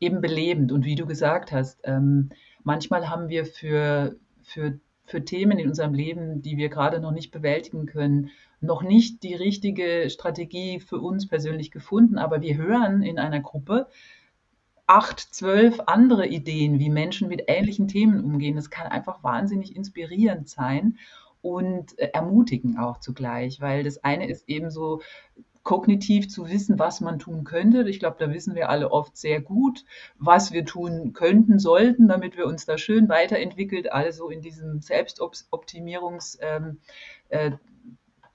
eben 0.00 0.20
belebend. 0.20 0.72
Und 0.72 0.84
wie 0.84 0.94
du 0.94 1.06
gesagt 1.06 1.52
hast, 1.52 1.80
ähm, 1.84 2.30
manchmal 2.62 3.08
haben 3.08 3.28
wir 3.28 3.46
für, 3.46 4.16
für, 4.42 4.78
für 5.04 5.24
Themen 5.24 5.58
in 5.58 5.68
unserem 5.68 5.94
Leben, 5.94 6.42
die 6.42 6.56
wir 6.56 6.68
gerade 6.68 7.00
noch 7.00 7.12
nicht 7.12 7.32
bewältigen 7.32 7.86
können, 7.86 8.30
noch 8.60 8.82
nicht 8.82 9.22
die 9.22 9.34
richtige 9.34 10.10
Strategie 10.10 10.80
für 10.80 10.98
uns 10.98 11.28
persönlich 11.28 11.70
gefunden. 11.70 12.18
Aber 12.18 12.40
wir 12.40 12.56
hören 12.56 13.02
in 13.02 13.18
einer 13.18 13.40
Gruppe, 13.40 13.88
acht, 14.86 15.20
zwölf 15.20 15.80
andere 15.86 16.26
Ideen, 16.26 16.78
wie 16.78 16.90
Menschen 16.90 17.28
mit 17.28 17.44
ähnlichen 17.46 17.88
Themen 17.88 18.24
umgehen. 18.24 18.56
Das 18.56 18.70
kann 18.70 18.86
einfach 18.86 19.22
wahnsinnig 19.22 19.76
inspirierend 19.76 20.48
sein 20.48 20.98
und 21.42 21.98
äh, 21.98 22.10
ermutigen 22.12 22.78
auch 22.78 22.98
zugleich, 22.98 23.60
weil 23.60 23.84
das 23.84 24.02
eine 24.02 24.28
ist 24.28 24.48
eben 24.48 24.70
so 24.70 25.00
kognitiv 25.62 26.30
zu 26.30 26.48
wissen, 26.48 26.78
was 26.78 27.02
man 27.02 27.18
tun 27.18 27.44
könnte. 27.44 27.86
Ich 27.90 27.98
glaube, 27.98 28.16
da 28.18 28.32
wissen 28.32 28.54
wir 28.54 28.70
alle 28.70 28.90
oft 28.90 29.18
sehr 29.18 29.42
gut, 29.42 29.84
was 30.18 30.50
wir 30.50 30.64
tun 30.64 31.12
könnten, 31.12 31.58
sollten, 31.58 32.08
damit 32.08 32.38
wir 32.38 32.46
uns 32.46 32.64
da 32.64 32.78
schön 32.78 33.10
weiterentwickelt, 33.10 33.92
also 33.92 34.30
in 34.30 34.40
diesem 34.40 34.80
Selbstoptimierungs 34.80 36.38
ähm, 36.40 36.78
äh, 37.28 37.50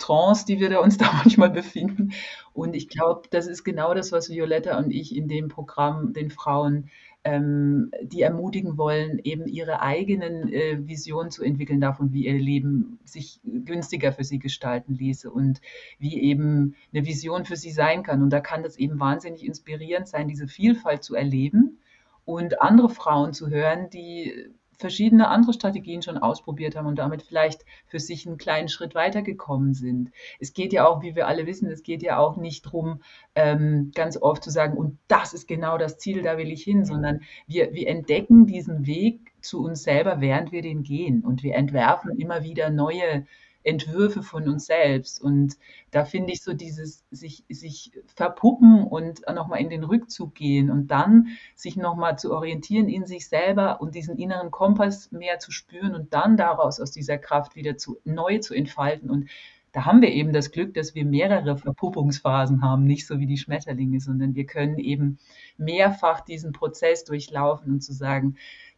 Trance, 0.04 0.46
die 0.46 0.60
wir 0.60 0.70
da 0.70 0.80
uns 0.80 0.98
da 0.98 1.12
manchmal 1.14 1.50
befinden. 1.50 2.14
Und 2.54 2.76
ich 2.76 2.90
glaube, 2.90 3.28
das 3.30 3.48
ist 3.48 3.64
genau 3.64 3.94
das, 3.94 4.12
was 4.12 4.30
Violetta 4.30 4.78
und 4.78 4.92
ich 4.92 5.16
in 5.16 5.28
dem 5.28 5.48
Programm 5.48 6.14
den 6.14 6.30
Frauen 6.30 6.90
ähm, 7.26 7.92
die 8.02 8.22
ermutigen 8.22 8.78
wollen, 8.78 9.20
eben 9.24 9.48
ihre 9.48 9.82
eigenen 9.82 10.52
äh, 10.52 10.86
Visionen 10.86 11.32
zu 11.32 11.42
entwickeln 11.42 11.80
davon, 11.80 12.12
wie 12.12 12.26
ihr 12.26 12.38
Leben 12.38 13.00
sich 13.06 13.40
günstiger 13.46 14.12
für 14.12 14.26
sie 14.26 14.40
gestalten 14.40 14.96
ließe 14.96 15.32
und 15.32 15.62
wie 16.00 16.20
eben 16.22 16.76
eine 16.94 17.06
Vision 17.06 17.46
für 17.46 17.56
sie 17.56 17.72
sein 17.72 18.04
kann. 18.04 18.22
Und 18.22 18.32
da 18.32 18.42
kann 18.42 18.62
das 18.62 18.78
eben 18.78 19.00
wahnsinnig 19.00 19.46
inspirierend 19.46 20.10
sein, 20.10 20.28
diese 20.28 20.50
Vielfalt 20.50 21.02
zu 21.04 21.16
erleben 21.16 21.80
und 22.26 22.62
andere 22.62 22.90
Frauen 22.90 23.32
zu 23.32 23.50
hören, 23.50 23.90
die 23.90 24.50
verschiedene 24.84 25.30
andere 25.30 25.54
Strategien 25.54 26.02
schon 26.02 26.18
ausprobiert 26.18 26.76
haben 26.76 26.88
und 26.88 27.00
damit 27.00 27.24
vielleicht 27.24 27.64
für 27.88 28.02
sich 28.02 28.28
einen 28.28 28.38
kleinen 28.38 28.68
Schritt 28.68 28.96
weitergekommen 28.96 29.74
sind. 29.74 30.12
Es 30.42 30.52
geht 30.52 30.74
ja 30.74 30.86
auch, 30.86 31.02
wie 31.02 31.16
wir 31.16 31.26
alle 31.26 31.46
wissen, 31.46 31.72
es 31.72 31.84
geht 31.84 32.04
ja 32.04 32.18
auch 32.18 32.36
nicht 32.36 32.66
darum, 32.66 33.02
ähm, 33.34 33.92
ganz 33.96 34.18
oft 34.18 34.44
zu 34.44 34.50
sagen, 34.50 34.78
und 34.78 35.00
das 35.08 35.34
ist 35.34 35.48
genau 35.48 35.78
das 35.78 36.00
Ziel, 36.00 36.22
da 36.22 36.38
will 36.38 36.52
ich 36.52 36.64
hin, 36.64 36.84
sondern 36.84 37.22
wir, 37.48 37.74
wir 37.74 37.88
entdecken 37.88 38.46
diesen 38.46 38.86
Weg 38.86 39.32
zu 39.40 39.64
uns 39.64 39.84
selber, 39.84 40.20
während 40.20 40.52
wir 40.52 40.62
den 40.62 40.84
gehen 40.84 41.24
und 41.24 41.44
wir 41.44 41.56
entwerfen 41.56 42.20
immer 42.20 42.44
wieder 42.44 42.70
neue 42.70 43.26
Entwürfe 43.64 44.24
von 44.24 44.48
uns 44.48 44.66
selbst. 44.66 45.22
Und 45.22 45.58
da 45.92 46.06
finde 46.06 46.34
ich 46.34 46.44
so 46.44 46.54
dieses 46.54 47.04
sich, 47.12 47.44
sich 47.50 47.92
verpuppen 48.16 48.84
und 48.84 49.22
nochmal 49.34 49.62
in 49.62 49.70
den 49.70 49.84
Rückzug 49.84 50.36
gehen 50.36 50.70
und 50.70 50.88
dann 50.88 51.30
sich 51.56 51.78
nochmal 51.78 52.18
zu 52.18 52.34
orientieren 52.34 52.90
in 52.90 53.06
sich 53.06 53.28
selber 53.28 53.82
und 53.82 53.96
diesen 53.96 54.18
inneren 54.18 54.52
Kompass 54.52 55.12
mehr 55.12 55.40
zu 55.40 55.52
spüren 55.52 55.96
und 55.96 56.14
dann 56.14 56.38
daraus 56.38 56.80
aus 56.80 56.92
dieser 56.92 57.18
Kraft 57.18 57.56
wieder 57.56 57.78
zu, 57.78 57.98
neu 58.04 58.40
zu 58.40 58.54
entfalten. 58.54 59.10
Und 59.10 59.30
da 59.74 59.86
haben 59.86 60.02
wir 60.02 60.10
eben 60.10 60.34
das 60.34 60.52
Glück, 60.52 60.76
dass 60.76 60.94
wir 60.94 61.04
mehrere 61.04 61.58
Verpuppungsphasen 61.58 62.62
haben, 62.62 62.84
nicht 62.84 63.08
so 63.08 63.20
wie 63.20 63.26
die 63.26 63.40
Schmetterlinge, 63.40 64.00
sondern 64.00 64.36
wir 64.36 64.46
können 64.46 64.78
eben 64.78 65.18
mehrfach 65.58 66.22
diesen 66.22 66.52
Prozess 66.52 67.06
durchlaufen 67.06 67.74
und 67.74 67.82
zu 67.82 67.92
sagen, 67.92 68.36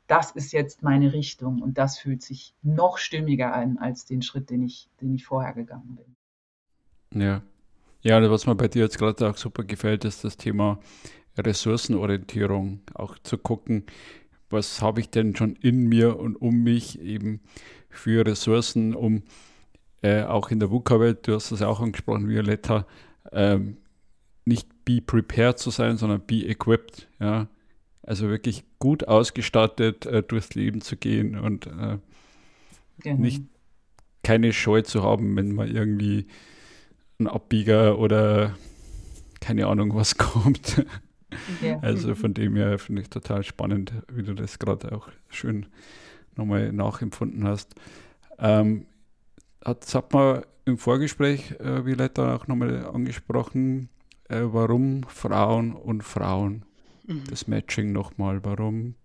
das 0.07 0.31
ist 0.31 0.51
jetzt 0.51 0.83
meine 0.83 1.13
Richtung 1.13 1.61
und 1.61 1.77
das 1.77 1.97
fühlt 1.97 2.21
sich 2.21 2.53
noch 2.61 2.97
stimmiger 2.97 3.53
an 3.53 3.77
als 3.77 4.05
den 4.05 4.21
Schritt, 4.21 4.49
den 4.49 4.63
ich, 4.63 4.89
den 5.01 5.15
ich 5.15 5.25
vorher 5.25 5.53
gegangen 5.53 5.97
bin. 5.97 7.21
Ja. 7.21 7.41
Ja, 8.01 8.29
was 8.29 8.45
mir 8.45 8.53
bei 8.53 8.67
dir 8.67 8.83
jetzt 8.83 8.99
gerade 8.99 9.27
auch 9.27 9.37
super 9.37 9.63
gefällt, 9.63 10.05
ist 10.05 10.23
das 10.23 10.37
Thema 10.37 10.79
Ressourcenorientierung. 11.37 12.81
Auch 12.93 13.17
zu 13.17 13.37
gucken, 13.39 13.85
was 14.51 14.81
habe 14.81 15.01
ich 15.01 15.09
denn 15.09 15.35
schon 15.35 15.55
in 15.55 15.87
mir 15.87 16.19
und 16.19 16.35
um 16.35 16.63
mich 16.63 17.01
eben 17.01 17.41
für 17.89 18.23
Ressourcen, 18.25 18.93
um 18.93 19.23
äh, 20.03 20.21
auch 20.21 20.51
in 20.51 20.59
der 20.59 20.69
VUCA-Welt, 20.69 21.27
du 21.27 21.33
hast 21.33 21.51
es 21.51 21.63
auch 21.63 21.79
angesprochen, 21.79 22.29
Violetta, 22.29 22.85
ähm, 23.31 23.77
nicht 24.45 24.85
be 24.85 25.01
prepared 25.01 25.57
zu 25.57 25.71
sein, 25.71 25.97
sondern 25.97 26.21
be 26.21 26.47
equipped. 26.47 27.07
Ja? 27.19 27.47
Also 28.05 28.29
wirklich 28.29 28.63
gut 28.79 29.07
ausgestattet 29.07 30.05
äh, 30.05 30.21
durchs 30.21 30.53
Leben 30.53 30.81
zu 30.81 30.95
gehen 30.95 31.37
und 31.39 31.67
äh, 31.67 31.97
genau. 32.99 33.21
nicht 33.21 33.43
keine 34.23 34.53
Scheu 34.53 34.81
zu 34.81 35.03
haben, 35.03 35.35
wenn 35.35 35.53
mal 35.53 35.69
irgendwie 35.69 36.27
ein 37.19 37.27
Abbieger 37.27 37.97
oder 37.97 38.55
keine 39.39 39.67
Ahnung 39.67 39.95
was 39.95 40.17
kommt. 40.17 40.85
Ja. 41.61 41.79
Also 41.79 42.15
von 42.15 42.33
dem 42.33 42.55
her 42.55 42.77
finde 42.77 43.01
ich 43.01 43.09
total 43.09 43.43
spannend, 43.43 43.93
wie 44.11 44.23
du 44.23 44.33
das 44.33 44.59
gerade 44.59 44.91
auch 44.95 45.09
schön 45.29 45.65
nochmal 46.35 46.71
nachempfunden 46.71 47.47
hast. 47.47 47.75
Ähm, 48.37 48.85
hat, 49.63 49.93
hat 49.93 50.13
man 50.13 50.43
im 50.65 50.77
Vorgespräch, 50.77 51.51
äh, 51.59 51.85
Violetta, 51.85 52.35
auch 52.35 52.47
nochmal 52.47 52.85
angesprochen, 52.85 53.89
äh, 54.29 54.41
warum 54.43 55.03
Frauen 55.03 55.73
und 55.73 56.03
Frauen? 56.03 56.65
Mhm. 57.07 57.23
Das 57.29 57.47
Matching 57.47 57.91
nochmal, 57.91 58.43
warum 58.43 58.95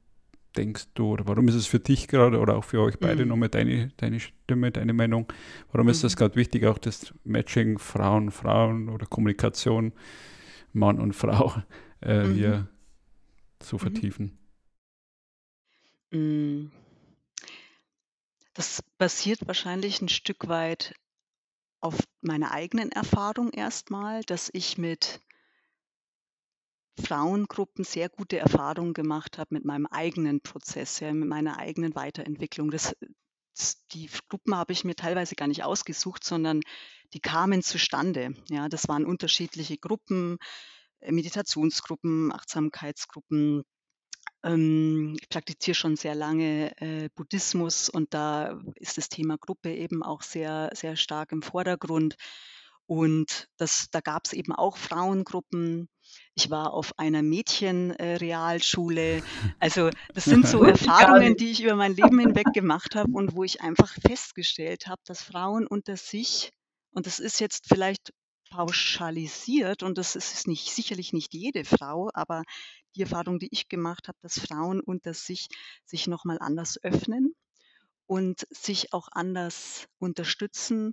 denkst 0.56 0.86
du 0.94 1.12
oder 1.12 1.26
warum 1.28 1.46
ist 1.48 1.54
es 1.54 1.66
für 1.66 1.78
dich 1.78 2.08
gerade 2.08 2.38
oder 2.38 2.56
auch 2.56 2.64
für 2.64 2.80
euch 2.80 2.98
beide 2.98 3.22
mhm. 3.22 3.28
nochmal 3.28 3.48
deine, 3.48 3.92
deine 3.96 4.20
Stimme, 4.20 4.70
deine 4.70 4.92
Meinung? 4.92 5.32
Warum 5.72 5.86
mhm. 5.86 5.92
ist 5.92 6.04
das 6.04 6.16
gerade 6.16 6.36
wichtig, 6.36 6.66
auch 6.66 6.78
das 6.78 7.12
Matching 7.24 7.78
Frauen, 7.78 8.30
Frauen 8.30 8.88
oder 8.88 9.06
Kommunikation 9.06 9.92
Mann 10.72 10.98
und 10.98 11.14
Frau 11.14 11.54
äh, 12.02 12.24
mhm. 12.24 12.34
hier 12.34 12.68
zu 13.58 13.76
mhm. 13.76 13.80
vertiefen? 13.80 14.38
Mm. 16.10 16.66
Das 18.54 18.82
basiert 18.98 19.46
wahrscheinlich 19.46 20.02
ein 20.02 20.08
Stück 20.08 20.48
weit 20.48 20.94
auf 21.80 21.98
meiner 22.20 22.50
eigenen 22.50 22.90
Erfahrung 22.90 23.50
erstmal, 23.50 24.22
dass 24.24 24.50
ich 24.52 24.76
mit 24.76 25.20
Frauengruppen 27.00 27.84
sehr 27.84 28.08
gute 28.08 28.38
Erfahrungen 28.38 28.94
gemacht 28.94 29.38
habe 29.38 29.54
mit 29.54 29.64
meinem 29.64 29.86
eigenen 29.86 30.40
Prozess, 30.40 31.00
ja, 31.00 31.12
mit 31.12 31.28
meiner 31.28 31.58
eigenen 31.58 31.94
Weiterentwicklung. 31.94 32.70
Das 32.70 32.96
die 33.92 34.08
Gruppen 34.28 34.54
habe 34.54 34.72
ich 34.72 34.84
mir 34.84 34.94
teilweise 34.94 35.34
gar 35.34 35.48
nicht 35.48 35.64
ausgesucht, 35.64 36.24
sondern 36.24 36.60
die 37.12 37.20
kamen 37.20 37.62
zustande. 37.62 38.34
Ja, 38.48 38.68
das 38.68 38.88
waren 38.88 39.04
unterschiedliche 39.04 39.76
Gruppen, 39.76 40.38
äh, 41.00 41.12
Meditationsgruppen, 41.12 42.32
Achtsamkeitsgruppen, 42.32 43.64
ähm, 44.42 45.16
ich 45.20 45.28
praktiziere 45.28 45.74
schon 45.74 45.96
sehr 45.96 46.14
lange 46.14 46.74
äh, 46.80 47.10
Buddhismus 47.14 47.88
und 47.88 48.14
da 48.14 48.58
ist 48.76 48.96
das 48.96 49.08
Thema 49.08 49.36
Gruppe 49.38 49.74
eben 49.74 50.02
auch 50.02 50.22
sehr, 50.22 50.70
sehr 50.74 50.96
stark 50.96 51.32
im 51.32 51.42
Vordergrund. 51.42 52.16
Und 52.90 53.46
das, 53.56 53.86
da 53.92 54.00
gab 54.00 54.26
es 54.26 54.32
eben 54.32 54.52
auch 54.52 54.76
Frauengruppen. 54.76 55.88
Ich 56.34 56.50
war 56.50 56.72
auf 56.72 56.98
einer 56.98 57.22
Mädchenrealschule. 57.22 59.18
Äh, 59.18 59.22
also 59.60 59.90
das 60.12 60.24
sind 60.24 60.44
so 60.48 60.64
Erfahrungen, 60.64 61.36
die 61.36 61.52
ich 61.52 61.62
über 61.62 61.76
mein 61.76 61.94
Leben 61.94 62.18
hinweg 62.18 62.48
gemacht 62.52 62.96
habe 62.96 63.12
und 63.12 63.36
wo 63.36 63.44
ich 63.44 63.60
einfach 63.60 63.94
festgestellt 63.94 64.88
habe, 64.88 65.00
dass 65.04 65.22
Frauen 65.22 65.68
unter 65.68 65.96
sich, 65.96 66.50
und 66.90 67.06
das 67.06 67.20
ist 67.20 67.38
jetzt 67.38 67.66
vielleicht 67.68 68.12
pauschalisiert 68.50 69.84
und 69.84 69.96
das 69.96 70.16
ist 70.16 70.48
nicht, 70.48 70.72
sicherlich 70.72 71.12
nicht 71.12 71.32
jede 71.32 71.64
Frau, 71.64 72.10
aber 72.12 72.42
die 72.96 73.02
Erfahrung, 73.02 73.38
die 73.38 73.50
ich 73.52 73.68
gemacht 73.68 74.08
habe, 74.08 74.18
dass 74.20 74.40
Frauen 74.40 74.80
unter 74.80 75.14
sich 75.14 75.46
sich 75.84 76.08
nochmal 76.08 76.38
anders 76.40 76.76
öffnen 76.82 77.36
und 78.06 78.48
sich 78.50 78.92
auch 78.92 79.06
anders 79.12 79.86
unterstützen 80.00 80.90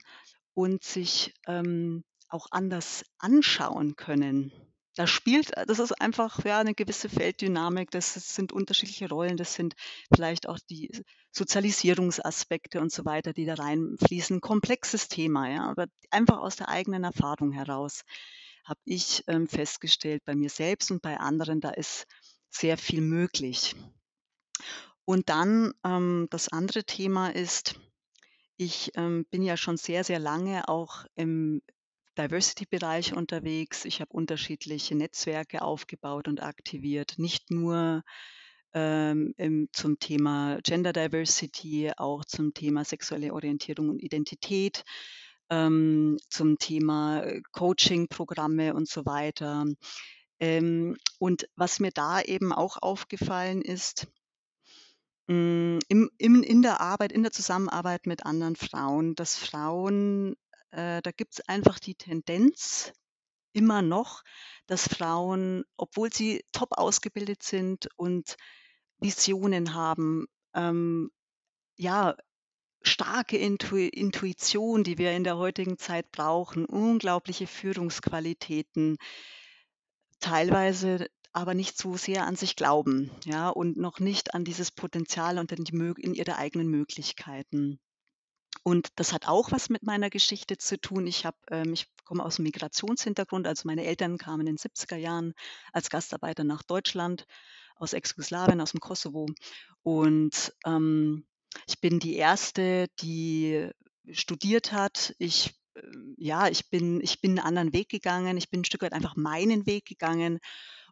und 0.57 0.83
sich 0.83 1.35
ähm, 1.45 2.03
auch 2.29 2.47
anders 2.49 3.05
anschauen 3.19 3.95
können. 3.95 4.51
Da 4.95 5.05
spielt, 5.05 5.51
das 5.67 5.77
ist 5.77 6.01
einfach 6.01 6.43
ja 6.45 6.57
eine 6.59 6.73
gewisse 6.73 7.09
Felddynamik, 7.09 7.91
das 7.91 8.15
sind 8.15 8.51
unterschiedliche 8.51 9.07
Rollen, 9.07 9.37
das 9.37 9.53
sind 9.53 9.75
vielleicht 10.11 10.49
auch 10.49 10.57
die 10.71 10.89
Sozialisierungsaspekte 11.31 12.81
und 12.81 12.91
so 12.91 13.05
weiter, 13.05 13.33
die 13.33 13.45
da 13.45 13.53
reinfließen. 13.53 14.41
Komplexes 14.41 15.09
Thema, 15.09 15.47
ja, 15.47 15.69
aber 15.69 15.85
einfach 16.09 16.39
aus 16.39 16.55
der 16.55 16.69
eigenen 16.69 17.03
Erfahrung 17.03 17.51
heraus 17.51 18.01
habe 18.65 18.79
ich 18.83 19.23
ähm, 19.27 19.47
festgestellt 19.47 20.23
bei 20.25 20.33
mir 20.33 20.49
selbst 20.49 20.89
und 20.89 21.03
bei 21.03 21.19
anderen, 21.19 21.61
da 21.61 21.69
ist 21.69 22.07
sehr 22.49 22.79
viel 22.79 23.01
möglich. 23.01 23.75
Und 25.05 25.29
dann 25.29 25.73
ähm, 25.85 26.25
das 26.31 26.51
andere 26.51 26.83
Thema 26.83 27.29
ist, 27.29 27.75
ich 28.57 28.91
ähm, 28.95 29.25
bin 29.29 29.43
ja 29.43 29.55
schon 29.55 29.77
sehr, 29.77 30.03
sehr 30.03 30.19
lange 30.19 30.67
auch 30.67 31.05
im 31.15 31.61
Diversity-Bereich 32.17 33.13
unterwegs. 33.13 33.85
Ich 33.85 34.01
habe 34.01 34.11
unterschiedliche 34.11 34.95
Netzwerke 34.95 35.61
aufgebaut 35.61 36.27
und 36.27 36.41
aktiviert, 36.41 37.13
nicht 37.17 37.51
nur 37.51 38.03
ähm, 38.73 39.33
im, 39.37 39.69
zum 39.71 39.99
Thema 39.99 40.59
Gender 40.63 40.93
Diversity, 40.93 41.91
auch 41.95 42.25
zum 42.25 42.53
Thema 42.53 42.83
sexuelle 42.83 43.33
Orientierung 43.33 43.89
und 43.89 44.03
Identität 44.03 44.83
ähm, 45.49 46.17
zum 46.29 46.57
Thema 46.57 47.23
äh, 47.23 47.41
Coaching-Programme 47.51 48.73
und 48.73 48.89
so 48.89 49.05
weiter. 49.05 49.65
Ähm, 50.39 50.97
und 51.19 51.47
was 51.55 51.79
mir 51.79 51.91
da 51.91 52.21
eben 52.21 52.51
auch 52.51 52.77
aufgefallen 52.81 53.61
ist, 53.61 54.07
im, 55.27 56.09
im, 56.17 56.43
in 56.43 56.61
der 56.61 56.79
Arbeit, 56.79 57.11
in 57.11 57.23
der 57.23 57.31
Zusammenarbeit 57.31 58.05
mit 58.05 58.25
anderen 58.25 58.55
Frauen, 58.55 59.15
dass 59.15 59.35
Frauen, 59.35 60.35
äh, 60.71 61.01
da 61.01 61.11
gibt 61.11 61.33
es 61.33 61.49
einfach 61.49 61.79
die 61.79 61.95
Tendenz 61.95 62.93
immer 63.51 63.81
noch, 63.81 64.23
dass 64.67 64.87
Frauen, 64.87 65.63
obwohl 65.75 66.13
sie 66.13 66.43
top 66.51 66.77
ausgebildet 66.77 67.43
sind 67.43 67.89
und 67.97 68.37
Visionen 68.99 69.73
haben, 69.73 70.27
ähm, 70.53 71.11
ja, 71.75 72.15
starke 72.81 73.37
Intu 73.37 73.75
Intuition, 73.75 74.83
die 74.83 74.97
wir 74.97 75.11
in 75.11 75.23
der 75.23 75.37
heutigen 75.37 75.77
Zeit 75.77 76.11
brauchen, 76.11 76.65
unglaubliche 76.65 77.47
Führungsqualitäten, 77.47 78.97
teilweise 80.19 81.07
aber 81.37 81.53
nicht 81.53 81.77
so 81.77 81.97
sehr 81.97 82.25
an 82.25 82.35
sich 82.35 82.55
glauben, 82.55 83.11
ja, 83.23 83.49
und 83.49 83.77
noch 83.77 83.99
nicht 83.99 84.33
an 84.33 84.43
dieses 84.43 84.71
Potenzial 84.71 85.37
und 85.37 85.51
in, 85.51 85.63
die, 85.63 85.93
in 86.01 86.15
ihre 86.15 86.37
eigenen 86.37 86.67
Möglichkeiten. 86.67 87.79
Und 88.63 88.87
das 88.95 89.13
hat 89.13 89.27
auch 89.27 89.51
was 89.51 89.69
mit 89.69 89.83
meiner 89.83 90.09
Geschichte 90.09 90.57
zu 90.57 90.81
tun. 90.81 91.05
Ich 91.05 91.27
ähm, 91.51 91.73
ich 91.73 91.85
komme 92.05 92.25
aus 92.25 92.37
dem 92.37 92.43
Migrationshintergrund, 92.43 93.45
also 93.45 93.67
meine 93.67 93.85
Eltern 93.85 94.17
kamen 94.17 94.47
in 94.47 94.55
den 94.55 94.57
70er 94.57 94.95
Jahren 94.95 95.33
als 95.73 95.91
Gastarbeiter 95.91 96.43
nach 96.43 96.63
Deutschland 96.63 97.27
aus 97.75 97.93
Ex-Jugoslawien, 97.93 98.59
aus 98.59 98.71
dem 98.71 98.79
Kosovo. 98.79 99.27
Und 99.83 100.55
ähm, 100.65 101.27
ich 101.67 101.79
bin 101.79 101.99
die 101.99 102.15
erste, 102.15 102.87
die 102.99 103.69
studiert 104.09 104.71
hat. 104.71 105.13
Ich 105.19 105.53
ähm, 105.75 106.15
ja, 106.17 106.47
ich 106.47 106.71
bin 106.71 106.99
ich 107.01 107.21
bin 107.21 107.35
'n 107.35 107.39
anderen 107.39 107.73
Weg 107.73 107.89
gegangen. 107.89 108.37
Ich 108.37 108.49
bin 108.49 108.61
ein 108.61 108.65
Stück 108.65 108.81
weit 108.81 108.93
einfach 108.93 109.15
meinen 109.15 109.67
Weg 109.67 109.85
gegangen 109.85 110.39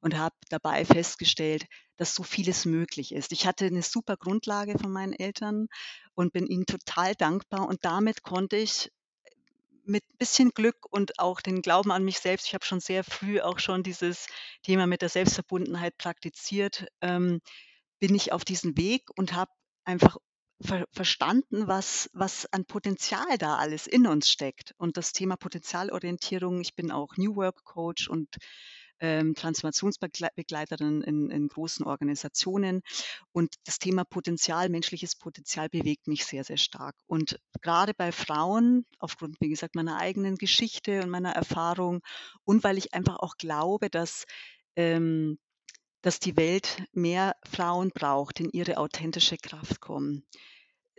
und 0.06 0.20
habe 0.20 0.36
dabei 0.50 0.86
festgestellt, 0.86 1.66
dass 1.98 2.14
so 2.14 2.22
vieles 2.22 2.66
möglich 2.66 3.12
ist. 3.12 3.32
Ich 3.32 3.48
hatte 3.48 3.66
eine 3.66 3.82
super 3.82 4.18
Grundlage 4.18 4.78
von 4.78 4.92
meinen 4.92 5.14
Eltern 5.14 5.66
und 6.14 6.32
bin 6.32 6.46
ihnen 6.46 6.68
total 6.68 7.16
dankbar 7.16 7.68
und 7.68 7.84
damit 7.84 8.22
konnte 8.22 8.56
ich 8.56 8.92
mit 9.84 10.04
ein 10.08 10.18
bisschen 10.20 10.52
Glück 10.52 10.78
und 10.92 11.18
auch 11.18 11.42
den 11.42 11.64
Glauben 11.64 11.92
an 11.92 12.04
mich 12.06 12.20
selbst 12.20 12.46
ich 12.46 12.54
habe 12.54 12.64
schon 12.64 12.82
sehr 12.82 13.04
früh 13.04 13.42
auch 13.42 13.58
schon 13.58 13.82
dieses 13.82 14.28
Thema 14.62 14.86
mit 14.86 15.02
der 15.02 15.10
Selbstverbundenheit 15.10 15.98
praktiziert, 15.98 16.86
ähm, 17.02 17.42
bin 17.98 18.14
ich 18.14 18.32
auf 18.32 18.46
diesen 18.46 18.78
Weg 18.78 19.10
und 19.16 19.34
habe 19.34 19.52
einfach 19.86 20.18
ver 20.62 20.86
verstanden, 20.92 21.68
was 21.68 22.12
was 22.14 22.46
an 22.54 22.66
Potenzial 22.66 23.40
da 23.40 23.56
alles 23.58 23.88
in 23.88 24.06
uns 24.06 24.30
steckt. 24.30 24.76
Und 24.78 24.98
das 24.98 25.14
Thema 25.14 25.36
Potenzialorientierung 25.36 26.62
ich 26.62 26.76
bin 26.76 26.92
auch 26.92 27.18
New 27.18 27.36
Work 27.36 27.64
Coach 27.64 28.08
und, 28.08 28.36
ähm, 29.00 29.36
Transformationsbegleiterin 29.36 31.02
in 31.02 31.30
in 31.32 31.48
großen 31.48 31.86
Organisationen. 31.86 32.82
Und 33.32 33.56
das 33.66 33.80
Thema 33.80 34.04
Potenzial, 34.06 34.70
menschliches 34.70 35.16
Potenzial 35.16 35.70
bewegt 35.70 36.08
mich 36.08 36.26
sehr, 36.26 36.44
sehr 36.44 36.58
stark. 36.58 36.96
Und 37.08 37.40
gerade 37.62 37.94
bei 37.94 38.12
Frauen, 38.12 38.86
aufgrund, 39.00 39.38
wie 39.40 39.50
gesagt, 39.50 39.76
meiner 39.76 39.98
eigenen 39.98 40.36
Geschichte 40.36 41.02
und 41.02 41.10
meiner 41.10 41.32
Erfahrung 41.32 42.02
und 42.44 42.64
weil 42.64 42.78
ich 42.78 42.94
einfach 42.94 43.18
auch 43.18 43.38
glaube, 43.38 43.90
dass, 43.90 44.26
ähm 44.76 45.38
dass 46.02 46.20
die 46.20 46.38
Welt 46.38 46.84
mehr 46.94 47.36
Frauen 47.52 47.90
braucht, 47.90 48.40
in 48.40 48.52
ihre 48.52 48.78
authentische 48.78 49.38
Kraft 49.38 49.82
kommen. 49.82 50.24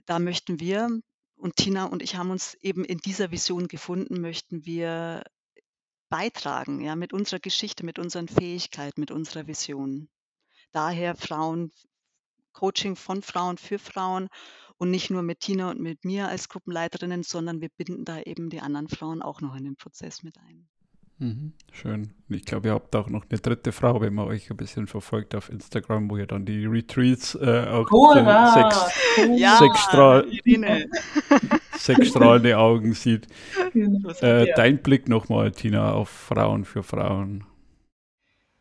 Da 0.04 0.18
möchten 0.18 0.58
wir 0.58 0.88
und 1.36 1.54
Tina 1.54 1.84
und 1.84 2.02
ich 2.02 2.16
haben 2.16 2.30
uns 2.30 2.54
eben 2.54 2.84
in 2.84 2.98
dieser 2.98 3.30
Vision 3.30 3.68
gefunden, 3.68 4.20
möchten 4.20 4.64
wir 4.66 5.22
beitragen, 6.08 6.80
ja, 6.80 6.96
mit 6.96 7.12
unserer 7.12 7.40
Geschichte, 7.40 7.84
mit 7.84 7.98
unseren 7.98 8.28
Fähigkeiten, 8.28 9.00
mit 9.00 9.10
unserer 9.10 9.46
Vision. 9.46 10.08
Daher 10.72 11.14
Frauen 11.14 11.72
Coaching 12.52 12.96
von 12.96 13.22
Frauen 13.22 13.58
für 13.58 13.78
Frauen 13.78 14.28
und 14.78 14.90
nicht 14.90 15.10
nur 15.10 15.22
mit 15.22 15.40
Tina 15.40 15.70
und 15.70 15.80
mit 15.80 16.04
mir 16.04 16.28
als 16.28 16.48
Gruppenleiterinnen, 16.48 17.22
sondern 17.22 17.60
wir 17.60 17.68
binden 17.68 18.04
da 18.04 18.20
eben 18.20 18.48
die 18.48 18.60
anderen 18.60 18.88
Frauen 18.88 19.20
auch 19.20 19.42
noch 19.42 19.54
in 19.54 19.64
den 19.64 19.76
Prozess 19.76 20.22
mit 20.22 20.38
ein. 20.38 20.68
Mhm, 21.18 21.54
schön. 21.72 22.10
Ich 22.28 22.44
glaube, 22.44 22.68
ihr 22.68 22.74
habt 22.74 22.94
auch 22.94 23.08
noch 23.08 23.24
eine 23.30 23.40
dritte 23.40 23.72
Frau, 23.72 24.02
wenn 24.02 24.12
man 24.12 24.26
euch 24.26 24.50
ein 24.50 24.56
bisschen 24.56 24.86
verfolgt 24.86 25.34
auf 25.34 25.48
Instagram, 25.48 26.10
wo 26.10 26.18
ihr 26.18 26.26
dann 26.26 26.44
die 26.44 26.66
Retreats 26.66 27.34
äh, 27.36 27.66
auch 27.70 27.90
Hurra! 27.90 28.52
sechs, 28.52 29.38
ja, 29.38 29.56
sechs, 29.56 29.80
Strahl, 29.80 30.26
sechs 31.78 32.08
strahlende 32.08 32.58
Augen 32.58 32.92
sieht. 32.92 33.28
Äh, 34.20 34.46
dein 34.56 34.82
Blick 34.82 35.08
nochmal, 35.08 35.52
Tina, 35.52 35.92
auf 35.92 36.10
Frauen 36.10 36.66
für 36.66 36.82
Frauen. 36.82 37.44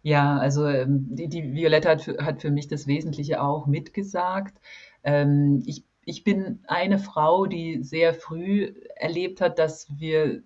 Ja, 0.01 0.37
also 0.37 0.65
ähm, 0.67 1.07
die, 1.09 1.27
die 1.27 1.53
Violetta 1.53 1.89
hat 1.89 2.03
für, 2.03 2.23
hat 2.23 2.41
für 2.41 2.51
mich 2.51 2.69
das 2.69 2.87
Wesentliche 2.87 3.41
auch 3.41 3.65
mitgesagt. 3.67 4.55
Ähm, 5.03 5.61
ich, 5.65 5.83
ich 6.05 6.23
bin 6.23 6.59
eine 6.67 6.99
Frau, 6.99 7.47
die 7.47 7.83
sehr 7.83 8.13
früh 8.13 8.73
erlebt 8.95 9.41
hat, 9.41 9.59
dass 9.59 9.87
wir 9.97 10.43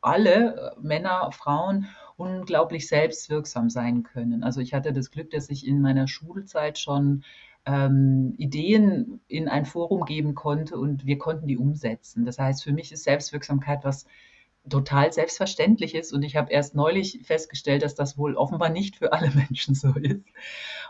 alle, 0.00 0.76
Männer, 0.80 1.30
Frauen, 1.32 1.88
unglaublich 2.16 2.88
selbstwirksam 2.88 3.70
sein 3.70 4.02
können. 4.02 4.44
Also 4.44 4.60
ich 4.60 4.74
hatte 4.74 4.92
das 4.92 5.10
Glück, 5.10 5.30
dass 5.30 5.50
ich 5.50 5.66
in 5.66 5.80
meiner 5.80 6.06
Schulzeit 6.06 6.78
schon 6.78 7.24
ähm, 7.66 8.34
Ideen 8.36 9.20
in 9.26 9.48
ein 9.48 9.64
Forum 9.64 10.04
geben 10.04 10.34
konnte 10.34 10.76
und 10.76 11.06
wir 11.06 11.18
konnten 11.18 11.46
die 11.46 11.56
umsetzen. 11.56 12.24
Das 12.24 12.38
heißt, 12.38 12.62
für 12.62 12.72
mich 12.72 12.92
ist 12.92 13.04
Selbstwirksamkeit 13.04 13.84
was 13.84 14.06
total 14.68 15.12
selbstverständlich 15.12 15.94
ist 15.94 16.12
und 16.12 16.22
ich 16.22 16.36
habe 16.36 16.52
erst 16.52 16.74
neulich 16.74 17.20
festgestellt, 17.24 17.82
dass 17.82 17.94
das 17.94 18.16
wohl 18.16 18.34
offenbar 18.34 18.70
nicht 18.70 18.96
für 18.96 19.12
alle 19.12 19.30
Menschen 19.34 19.74
so 19.74 19.92
ist. 19.94 20.24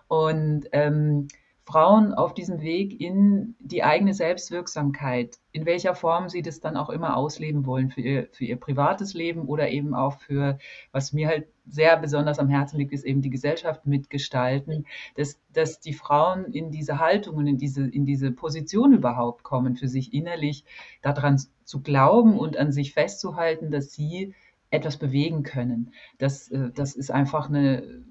Und 0.09 0.67
ähm, 0.73 1.29
Frauen 1.67 2.13
auf 2.13 2.35
diesem 2.35 2.61
Weg 2.61 3.01
in 3.01 3.55
die 3.59 3.83
eigene 3.83 4.13
Selbstwirksamkeit, 4.13 5.39
in 5.51 5.65
welcher 5.65 5.95
Form 5.95 6.29
sie 6.29 6.43
das 6.43 6.61
dann 6.61 6.77
auch 6.77 6.91
immer 6.91 7.17
ausleben 7.17 7.65
wollen, 7.65 7.91
für 7.91 8.03
ihr, 8.03 8.29
für 8.33 8.45
ihr 8.45 8.57
privates 8.57 9.15
Leben 9.15 9.47
oder 9.47 9.71
eben 9.71 9.95
auch 9.95 10.19
für, 10.19 10.59
was 10.93 11.15
mir 11.15 11.29
halt 11.29 11.47
sehr 11.67 11.97
besonders 11.97 12.39
am 12.39 12.51
Herzen 12.51 12.77
liegt, 12.77 12.93
ist 12.93 13.05
eben 13.05 13.23
die 13.23 13.31
Gesellschaft 13.31 13.87
mitgestalten, 13.87 14.87
dass, 15.17 15.41
dass 15.55 15.81
die 15.81 15.95
Frauen 15.95 16.53
in 16.53 16.71
diese 16.71 16.99
Haltung 16.99 17.37
und 17.37 17.47
in 17.47 17.57
diese, 17.57 17.89
in 17.89 18.05
diese 18.05 18.31
Position 18.31 18.93
überhaupt 18.93 19.43
kommen, 19.43 19.77
für 19.77 19.89
sich 19.89 20.13
innerlich 20.13 20.67
daran 21.01 21.41
zu 21.65 21.81
glauben 21.81 22.39
und 22.39 22.59
an 22.59 22.73
sich 22.73 22.93
festzuhalten, 22.93 23.71
dass 23.71 23.93
sie 23.93 24.35
etwas 24.71 24.99
bewegen 24.99 25.45
können. 25.45 25.93
Das, 26.19 26.51
äh, 26.51 26.71
das 26.75 26.95
ist 26.95 27.11
einfach 27.11 27.49
eine, 27.49 28.05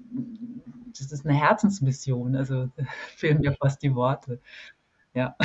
das 0.98 1.12
ist 1.12 1.26
eine 1.26 1.38
Herzensmission. 1.38 2.36
Also 2.36 2.70
fehlen 3.16 3.40
mir 3.40 3.52
fast 3.52 3.82
die 3.82 3.94
Worte. 3.94 4.40
Ja. 5.14 5.36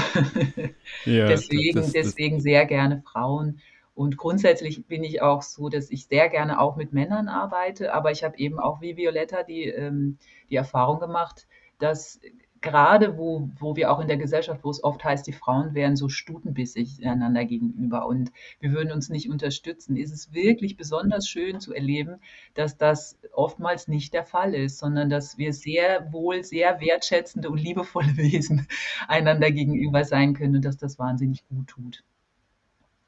ja 1.05 1.27
deswegen, 1.27 1.75
das, 1.75 1.87
das, 1.87 1.93
deswegen 1.93 2.41
sehr 2.41 2.65
gerne 2.65 3.01
Frauen. 3.01 3.59
Und 3.93 4.15
grundsätzlich 4.17 4.85
bin 4.87 5.03
ich 5.03 5.21
auch 5.21 5.41
so, 5.41 5.67
dass 5.67 5.89
ich 5.89 6.07
sehr 6.07 6.29
gerne 6.29 6.61
auch 6.61 6.77
mit 6.77 6.93
Männern 6.93 7.27
arbeite, 7.27 7.93
aber 7.93 8.11
ich 8.11 8.23
habe 8.23 8.37
eben 8.37 8.57
auch 8.57 8.79
wie 8.79 8.95
Violetta 8.95 9.43
die, 9.43 9.65
ähm, 9.65 10.17
die 10.49 10.55
Erfahrung 10.55 10.99
gemacht, 10.99 11.47
dass 11.79 12.21
gerade 12.61 13.17
wo, 13.17 13.49
wo 13.57 13.75
wir 13.75 13.91
auch 13.91 13.99
in 13.99 14.07
der 14.07 14.17
Gesellschaft, 14.17 14.63
wo 14.63 14.69
es 14.69 14.83
oft 14.83 15.03
heißt, 15.03 15.25
die 15.27 15.33
Frauen 15.33 15.73
wären 15.73 15.95
so 15.95 16.09
stutenbissig 16.09 17.05
einander 17.05 17.45
gegenüber 17.45 18.05
und 18.05 18.31
wir 18.59 18.71
würden 18.71 18.91
uns 18.91 19.09
nicht 19.09 19.29
unterstützen, 19.29 19.95
ist 19.95 20.11
es 20.11 20.33
wirklich 20.33 20.75
besonders 20.75 21.27
schön 21.27 21.59
zu 21.59 21.73
erleben, 21.73 22.19
dass 22.53 22.77
das 22.77 23.17
oftmals 23.33 23.87
nicht 23.87 24.13
der 24.13 24.25
Fall 24.25 24.53
ist, 24.53 24.79
sondern 24.79 25.09
dass 25.09 25.37
wir 25.37 25.53
sehr 25.53 26.11
wohl 26.11 26.43
sehr 26.43 26.79
wertschätzende 26.81 27.49
und 27.49 27.59
liebevolle 27.59 28.07
Wesen 28.17 28.67
einander 29.07 29.51
gegenüber 29.51 30.03
sein 30.03 30.33
können 30.33 30.57
und 30.57 30.65
dass 30.65 30.77
das 30.77 30.99
wahnsinnig 30.99 31.47
gut 31.47 31.67
tut. 31.67 32.03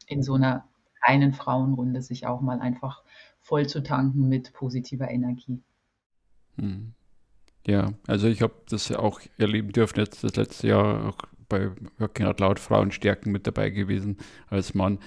In 0.07 0.23
so 0.23 0.35
einer 0.35 0.67
kleinen 1.03 1.33
Frauenrunde 1.33 2.01
sich 2.01 2.25
auch 2.27 2.41
mal 2.41 2.59
einfach 2.59 3.03
voll 3.39 3.67
zu 3.67 3.81
tanken 3.81 4.29
mit 4.29 4.53
positiver 4.53 5.09
Energie. 5.09 5.61
Hm. 6.57 6.93
Ja, 7.67 7.93
also 8.07 8.27
ich 8.27 8.41
habe 8.41 8.53
das 8.69 8.91
auch 8.91 9.21
erleben 9.37 9.71
dürfen, 9.71 9.99
jetzt 9.99 10.23
das 10.23 10.35
letzte 10.35 10.67
Jahr 10.67 11.07
auch 11.07 11.17
bei 11.47 11.69
Working 11.99 12.25
Out 12.25 12.39
Loud 12.39 12.59
Frauenstärken 12.59 13.31
mit 13.31 13.45
dabei 13.45 13.69
gewesen 13.69 14.17
als 14.47 14.73
Mann. 14.73 14.99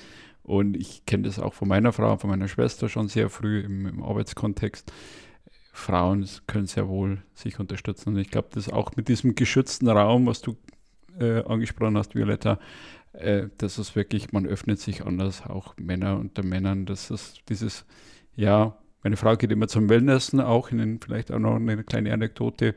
Und 0.42 0.76
ich 0.76 1.06
kenne 1.06 1.24
das 1.24 1.38
auch 1.38 1.54
von 1.54 1.68
meiner 1.68 1.92
Frau, 1.92 2.16
von 2.18 2.30
meiner 2.30 2.48
Schwester 2.48 2.88
schon 2.88 3.08
sehr 3.08 3.30
früh 3.30 3.60
im, 3.60 3.86
im 3.86 4.02
Arbeitskontext. 4.02 4.92
Frauen 5.72 6.28
können 6.46 6.66
sehr 6.66 6.86
wohl 6.86 7.22
sich 7.34 7.58
unterstützen. 7.58 8.10
Und 8.10 8.18
ich 8.18 8.30
glaube, 8.30 8.48
das 8.52 8.68
auch 8.68 8.94
mit 8.94 9.08
diesem 9.08 9.34
geschützten 9.34 9.88
Raum, 9.88 10.26
was 10.26 10.42
du 10.42 10.56
äh, 11.18 11.42
angesprochen 11.44 11.96
hast, 11.96 12.14
Violetta, 12.14 12.60
äh, 13.14 13.48
das 13.58 13.78
ist 13.78 13.96
wirklich, 13.96 14.32
man 14.32 14.46
öffnet 14.46 14.78
sich 14.78 15.04
anders, 15.04 15.42
auch 15.46 15.74
Männer 15.78 16.18
unter 16.18 16.44
Männern. 16.44 16.84
Das 16.86 17.10
ist 17.10 17.40
dieses, 17.48 17.86
ja, 18.36 18.76
meine 19.04 19.18
Frau 19.18 19.36
geht 19.36 19.52
immer 19.52 19.68
zum 19.68 19.90
Wellnessen, 19.90 20.40
auch 20.40 20.70
in 20.70 20.78
den, 20.78 21.00
vielleicht 21.00 21.30
auch 21.30 21.38
noch 21.38 21.56
eine 21.56 21.84
kleine 21.84 22.12
Anekdote, 22.12 22.74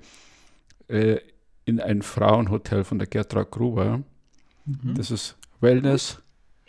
äh, 0.89 1.19
in 1.63 1.79
ein 1.79 2.01
Frauenhotel 2.01 2.83
von 2.83 2.99
der 2.99 3.07
Gertrud 3.07 3.49
Gruber. 3.49 4.03
Mhm. 4.65 4.93
Das 4.95 5.09
ist 5.09 5.37
Wellness, 5.61 6.21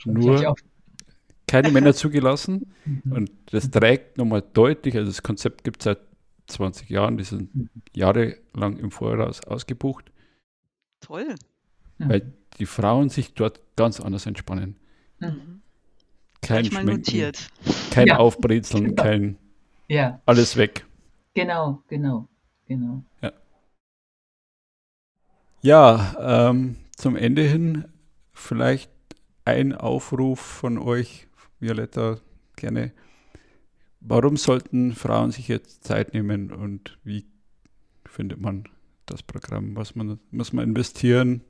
nur 0.05 0.55
keine 1.49 1.73
Männer 1.73 1.93
zugelassen. 1.93 2.73
Mhm. 2.85 3.13
Und 3.13 3.31
das 3.51 3.69
trägt 3.71 4.17
nochmal 4.17 4.43
deutlich, 4.53 4.97
also 4.97 5.11
das 5.11 5.25
Konzept 5.25 5.65
gibt 5.65 5.81
es 5.81 5.85
seit 5.85 5.99
20 6.47 6.89
Jahren, 6.89 7.19
die 7.19 7.25
sind 7.25 7.53
mhm. 7.55 7.69
jahrelang 7.95 8.79
im 8.79 8.93
Voraus 8.93 9.43
ausgebucht. 9.45 10.13
Toll. 11.01 11.35
Weil 11.99 12.33
die 12.61 12.67
Frauen 12.67 13.09
sich 13.09 13.35
dort 13.35 13.61
ganz 13.75 13.99
anders 13.99 14.25
entspannen. 14.25 14.77
Mhm. 15.19 15.63
Kein 16.43 16.65
Schminken, 16.65 17.33
kein 17.91 18.07
ja. 18.07 18.19
Aufbrezeln, 18.19 18.85
genau. 18.85 19.03
kein 19.03 19.39
ja. 19.89 20.21
Alles 20.27 20.57
weg. 20.57 20.87
Genau, 21.35 21.83
genau, 21.89 22.29
genau. 22.67 23.03
Ja, 23.23 23.33
ja 25.63 26.51
ähm, 26.51 26.77
zum 26.97 27.17
Ende 27.17 27.43
hin 27.43 27.87
vielleicht 28.33 28.91
ein 29.45 29.75
Aufruf 29.75 30.41
von 30.41 30.79
euch, 30.79 31.27
Violetta, 31.59 32.19
gerne. 32.57 32.93
Warum 34.01 34.37
sollten 34.37 34.95
Frauen 34.95 35.33
sich 35.33 35.49
jetzt 35.49 35.85
Zeit 35.85 36.13
nehmen 36.13 36.53
und 36.53 36.99
wie 37.03 37.27
findet 38.05 38.41
man 38.41 38.69
das 39.07 39.23
Programm? 39.23 39.75
Was 39.75 39.95
man, 39.95 40.21
muss 40.31 40.53
man 40.53 40.65
investieren 40.65 41.43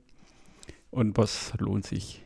und 0.91 1.17
was 1.17 1.53
lohnt 1.59 1.85
sich? 1.85 2.23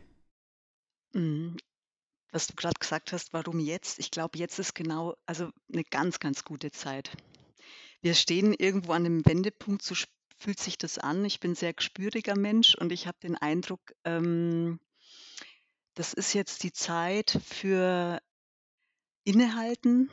Was 2.34 2.48
du 2.48 2.56
gerade 2.56 2.80
gesagt 2.80 3.13
hast, 3.13 3.32
warum 3.32 3.60
jetzt? 3.60 4.00
Ich 4.00 4.10
glaube, 4.10 4.39
jetzt 4.39 4.58
ist 4.58 4.74
genau 4.74 5.15
also 5.28 5.52
eine 5.72 5.84
ganz, 5.84 6.17
ganz 6.17 6.43
gute 6.43 6.72
Zeit. 6.72 7.15
Wir 8.02 8.15
stehen 8.15 8.54
irgendwo 8.54 8.93
an 8.93 9.06
einem 9.06 9.24
Wendepunkt, 9.24 9.84
so 9.84 9.93
fühlt 10.39 10.60
sich 10.60 10.80
das 10.80 10.98
an. 10.98 11.24
Ich 11.26 11.39
bin 11.39 11.54
sehr 11.54 11.74
gespüriger 11.74 12.36
Mensch 12.36 12.74
und 12.74 12.91
ich 12.91 13.06
habe 13.06 13.19
den 13.22 13.38
Eindruck, 13.38 13.80
ähm, 14.04 14.80
das 15.93 16.13
ist 16.13 16.34
jetzt 16.34 16.63
die 16.63 16.74
Zeit 16.74 17.39
für 17.46 18.19
Innehalten, 19.24 20.10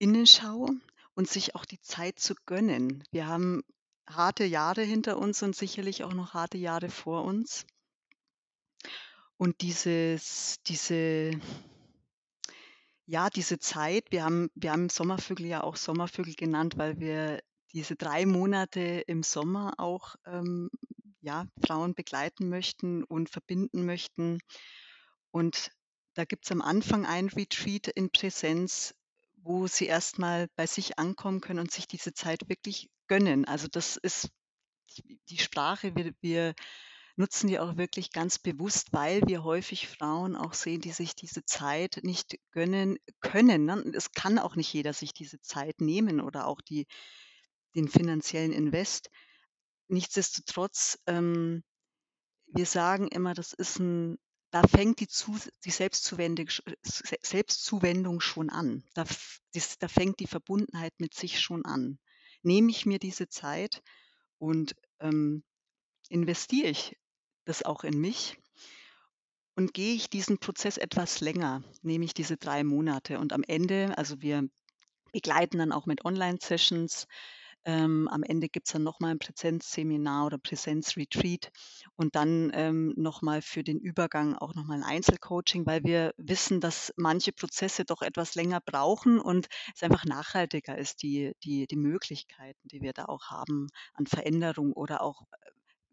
Innenschau 0.00 0.68
und 1.14 1.28
sich 1.30 1.54
auch 1.54 1.64
die 1.64 1.80
Zeit 1.80 2.18
zu 2.18 2.34
gönnen. 2.46 3.04
Wir 3.12 3.28
haben 3.28 3.62
harte 4.08 4.44
Jahre 4.44 4.82
hinter 4.82 5.18
uns 5.18 5.40
und 5.44 5.54
sicherlich 5.54 6.02
auch 6.02 6.14
noch 6.14 6.34
harte 6.34 6.58
Jahre 6.58 6.88
vor 6.88 7.22
uns. 7.22 7.64
Und 9.36 9.60
dieses 9.60 10.56
diese 10.66 11.32
ja, 13.06 13.28
diese 13.30 13.58
Zeit 13.58 14.04
wir 14.10 14.24
haben 14.24 14.50
wir 14.54 14.72
haben 14.72 14.88
Sommervögel 14.88 15.46
ja 15.46 15.62
auch 15.62 15.76
Sommervögel 15.76 16.34
genannt, 16.34 16.74
weil 16.76 16.98
wir 17.00 17.40
diese 17.74 17.96
drei 17.96 18.24
Monate 18.24 19.02
im 19.06 19.22
Sommer 19.22 19.74
auch, 19.78 20.14
ähm, 20.24 20.70
ja, 21.20 21.46
Frauen 21.66 21.94
begleiten 21.94 22.48
möchten 22.48 23.02
und 23.02 23.28
verbinden 23.28 23.84
möchten. 23.84 24.38
Und 25.32 25.72
da 26.14 26.24
gibt 26.24 26.44
es 26.44 26.52
am 26.52 26.62
Anfang 26.62 27.04
ein 27.04 27.28
Retreat 27.28 27.88
in 27.88 28.10
Präsenz, 28.10 28.94
wo 29.42 29.66
sie 29.66 29.86
erstmal 29.86 30.48
bei 30.54 30.66
sich 30.66 30.98
ankommen 30.98 31.40
können 31.40 31.58
und 31.58 31.72
sich 31.72 31.88
diese 31.88 32.14
Zeit 32.14 32.48
wirklich 32.48 32.88
gönnen. 33.08 33.44
Also, 33.44 33.66
das 33.66 33.96
ist 33.96 34.30
die 35.28 35.38
Sprache. 35.38 35.96
Wir 35.96 36.14
wir 36.20 36.54
nutzen 37.16 37.48
die 37.48 37.58
auch 37.58 37.76
wirklich 37.76 38.10
ganz 38.10 38.38
bewusst, 38.38 38.92
weil 38.92 39.22
wir 39.26 39.44
häufig 39.44 39.88
Frauen 39.88 40.34
auch 40.34 40.52
sehen, 40.52 40.80
die 40.80 40.90
sich 40.90 41.14
diese 41.14 41.44
Zeit 41.44 42.00
nicht 42.02 42.38
gönnen 42.50 42.98
können. 43.20 43.66
Ne? 43.66 43.92
Es 43.94 44.12
kann 44.12 44.38
auch 44.38 44.56
nicht 44.56 44.72
jeder 44.72 44.92
sich 44.92 45.12
diese 45.12 45.40
Zeit 45.40 45.80
nehmen 45.80 46.20
oder 46.20 46.46
auch 46.46 46.60
die, 46.60 46.86
den 47.74 47.88
finanziellen 47.88 48.52
Invest. 48.52 49.10
Nichtsdestotrotz, 49.88 50.98
ähm, 51.06 51.62
wir 52.46 52.66
sagen 52.66 53.08
immer, 53.08 53.34
das 53.34 53.52
ist 53.52 53.78
ein, 53.78 54.18
da 54.50 54.62
fängt 54.62 55.00
die, 55.00 55.08
Zu, 55.08 55.38
die 55.64 55.70
Selbstzuwendung, 55.70 56.48
Selbstzuwendung 56.82 58.20
schon 58.20 58.50
an. 58.50 58.84
Da, 58.94 59.04
das, 59.52 59.78
da 59.78 59.88
fängt 59.88 60.20
die 60.20 60.26
Verbundenheit 60.26 60.94
mit 60.98 61.14
sich 61.14 61.40
schon 61.40 61.64
an. 61.64 61.98
Nehme 62.42 62.70
ich 62.70 62.86
mir 62.86 62.98
diese 62.98 63.28
Zeit 63.28 63.82
und 64.38 64.74
ähm, 65.00 65.44
investiere 66.08 66.68
ich 66.68 66.96
das 67.44 67.62
auch 67.62 67.84
in 67.84 68.00
mich 68.00 68.38
und 69.56 69.72
gehe 69.74 69.94
ich 69.94 70.10
diesen 70.10 70.38
Prozess 70.38 70.78
etwas 70.78 71.20
länger, 71.20 71.62
nehme 71.82 72.04
ich 72.04 72.14
diese 72.14 72.36
drei 72.36 72.64
Monate 72.64 73.18
und 73.18 73.32
am 73.32 73.42
Ende, 73.46 73.96
also 73.96 74.20
wir 74.20 74.48
begleiten 75.12 75.58
dann 75.58 75.72
auch 75.72 75.86
mit 75.86 76.04
Online-Sessions. 76.04 77.06
Ähm, 77.66 78.08
am 78.08 78.22
Ende 78.22 78.50
gibt 78.50 78.66
es 78.66 78.74
dann 78.74 78.82
nochmal 78.82 79.12
ein 79.12 79.18
Präsenzseminar 79.18 80.26
oder 80.26 80.36
Präsenzretreat 80.36 81.50
und 81.96 82.14
dann 82.14 82.50
ähm, 82.52 82.92
nochmal 82.96 83.40
für 83.40 83.64
den 83.64 83.78
Übergang 83.78 84.34
auch 84.34 84.54
nochmal 84.54 84.78
ein 84.78 84.82
Einzelcoaching, 84.82 85.64
weil 85.64 85.82
wir 85.82 86.12
wissen, 86.18 86.60
dass 86.60 86.92
manche 86.96 87.32
Prozesse 87.32 87.86
doch 87.86 88.02
etwas 88.02 88.34
länger 88.34 88.60
brauchen 88.60 89.18
und 89.18 89.46
es 89.74 89.82
einfach 89.82 90.04
nachhaltiger 90.04 90.76
ist, 90.76 91.02
die, 91.02 91.32
die, 91.42 91.66
die 91.66 91.76
Möglichkeiten, 91.76 92.68
die 92.68 92.82
wir 92.82 92.92
da 92.92 93.06
auch 93.06 93.30
haben 93.30 93.68
an 93.94 94.06
Veränderung 94.06 94.74
oder 94.74 95.00
auch 95.00 95.22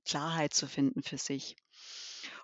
Klarheit 0.06 0.54
zu 0.54 0.68
finden 0.68 1.04
für 1.04 1.18
sich. 1.18 1.56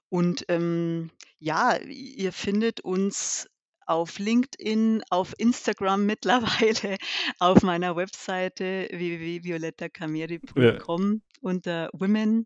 Und 0.09 0.45
ähm, 0.47 1.11
ja, 1.39 1.77
ihr 1.77 2.31
findet 2.31 2.79
uns 2.81 3.49
auf 3.85 4.19
LinkedIn, 4.19 5.03
auf 5.09 5.33
Instagram 5.37 6.05
mittlerweile, 6.05 6.97
auf 7.39 7.63
meiner 7.63 7.95
Webseite 7.95 8.87
www.violettakameri.com 8.91 11.13
ja. 11.13 11.19
unter 11.41 11.89
Women 11.93 12.45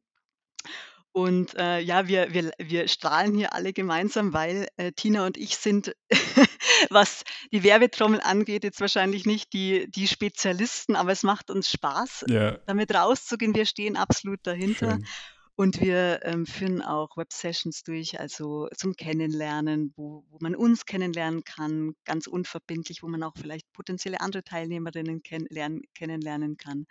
und 1.13 1.55
äh, 1.57 1.79
ja, 1.79 2.07
wir, 2.07 2.33
wir, 2.33 2.51
wir 2.57 2.87
strahlen 2.87 3.35
hier 3.35 3.53
alle 3.53 3.73
gemeinsam, 3.73 4.33
weil 4.33 4.67
äh, 4.77 4.93
Tina 4.93 5.25
und 5.25 5.37
ich 5.37 5.57
sind, 5.57 5.93
was 6.89 7.23
die 7.51 7.63
Werbetrommel 7.63 8.21
angeht, 8.21 8.63
jetzt 8.63 8.79
wahrscheinlich 8.79 9.25
nicht 9.25 9.51
die, 9.51 9.91
die 9.91 10.07
Spezialisten, 10.07 10.95
aber 10.95 11.11
es 11.11 11.23
macht 11.23 11.51
uns 11.51 11.69
Spaß, 11.69 12.25
ja. 12.29 12.57
damit 12.65 12.93
rauszugehen. 12.93 13.53
Wir 13.53 13.65
stehen 13.65 13.97
absolut 13.97 14.39
dahinter. 14.43 14.91
Schön. 14.91 15.07
Und 15.55 15.81
wir 15.81 16.21
ähm, 16.23 16.45
führen 16.45 16.81
auch 16.81 17.17
Web-Sessions 17.17 17.83
durch, 17.83 18.19
also 18.19 18.69
zum 18.75 18.95
Kennenlernen, 18.95 19.93
wo, 19.95 20.23
wo 20.29 20.37
man 20.39 20.55
uns 20.55 20.85
kennenlernen 20.85 21.43
kann, 21.43 21.93
ganz 22.05 22.25
unverbindlich, 22.25 23.03
wo 23.03 23.07
man 23.07 23.21
auch 23.21 23.33
vielleicht 23.35 23.71
potenzielle 23.73 24.21
andere 24.21 24.43
Teilnehmerinnen 24.43 25.21
kenn 25.21 25.45
kennenlernen 25.93 26.57
kann. 26.57 26.85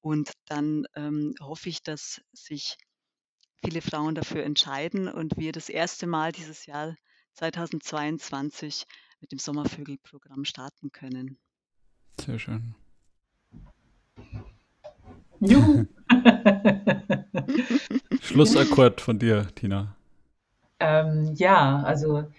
Und 0.00 0.30
dann 0.46 0.84
ähm, 0.94 1.34
hoffe 1.40 1.68
ich, 1.68 1.82
dass 1.82 2.22
sich 2.32 2.76
viele 3.64 3.80
Frauen 3.80 4.14
dafür 4.14 4.44
entscheiden 4.44 5.08
und 5.08 5.36
wir 5.36 5.52
das 5.52 5.68
erste 5.68 6.06
Mal 6.06 6.32
dieses 6.32 6.66
Jahr 6.66 6.96
2022 7.34 8.86
mit 9.20 9.32
dem 9.32 9.38
Sommervögelprogramm 9.38 10.44
starten 10.44 10.92
können. 10.92 11.38
Sehr 12.20 12.38
schön. 12.38 12.74
Juhu. 15.40 15.86
Schlussakkord 18.20 19.00
von 19.00 19.18
dir, 19.18 19.48
Tina. 19.54 19.96
Ähm, 20.80 21.34
ja, 21.34 21.82
also 21.82 22.30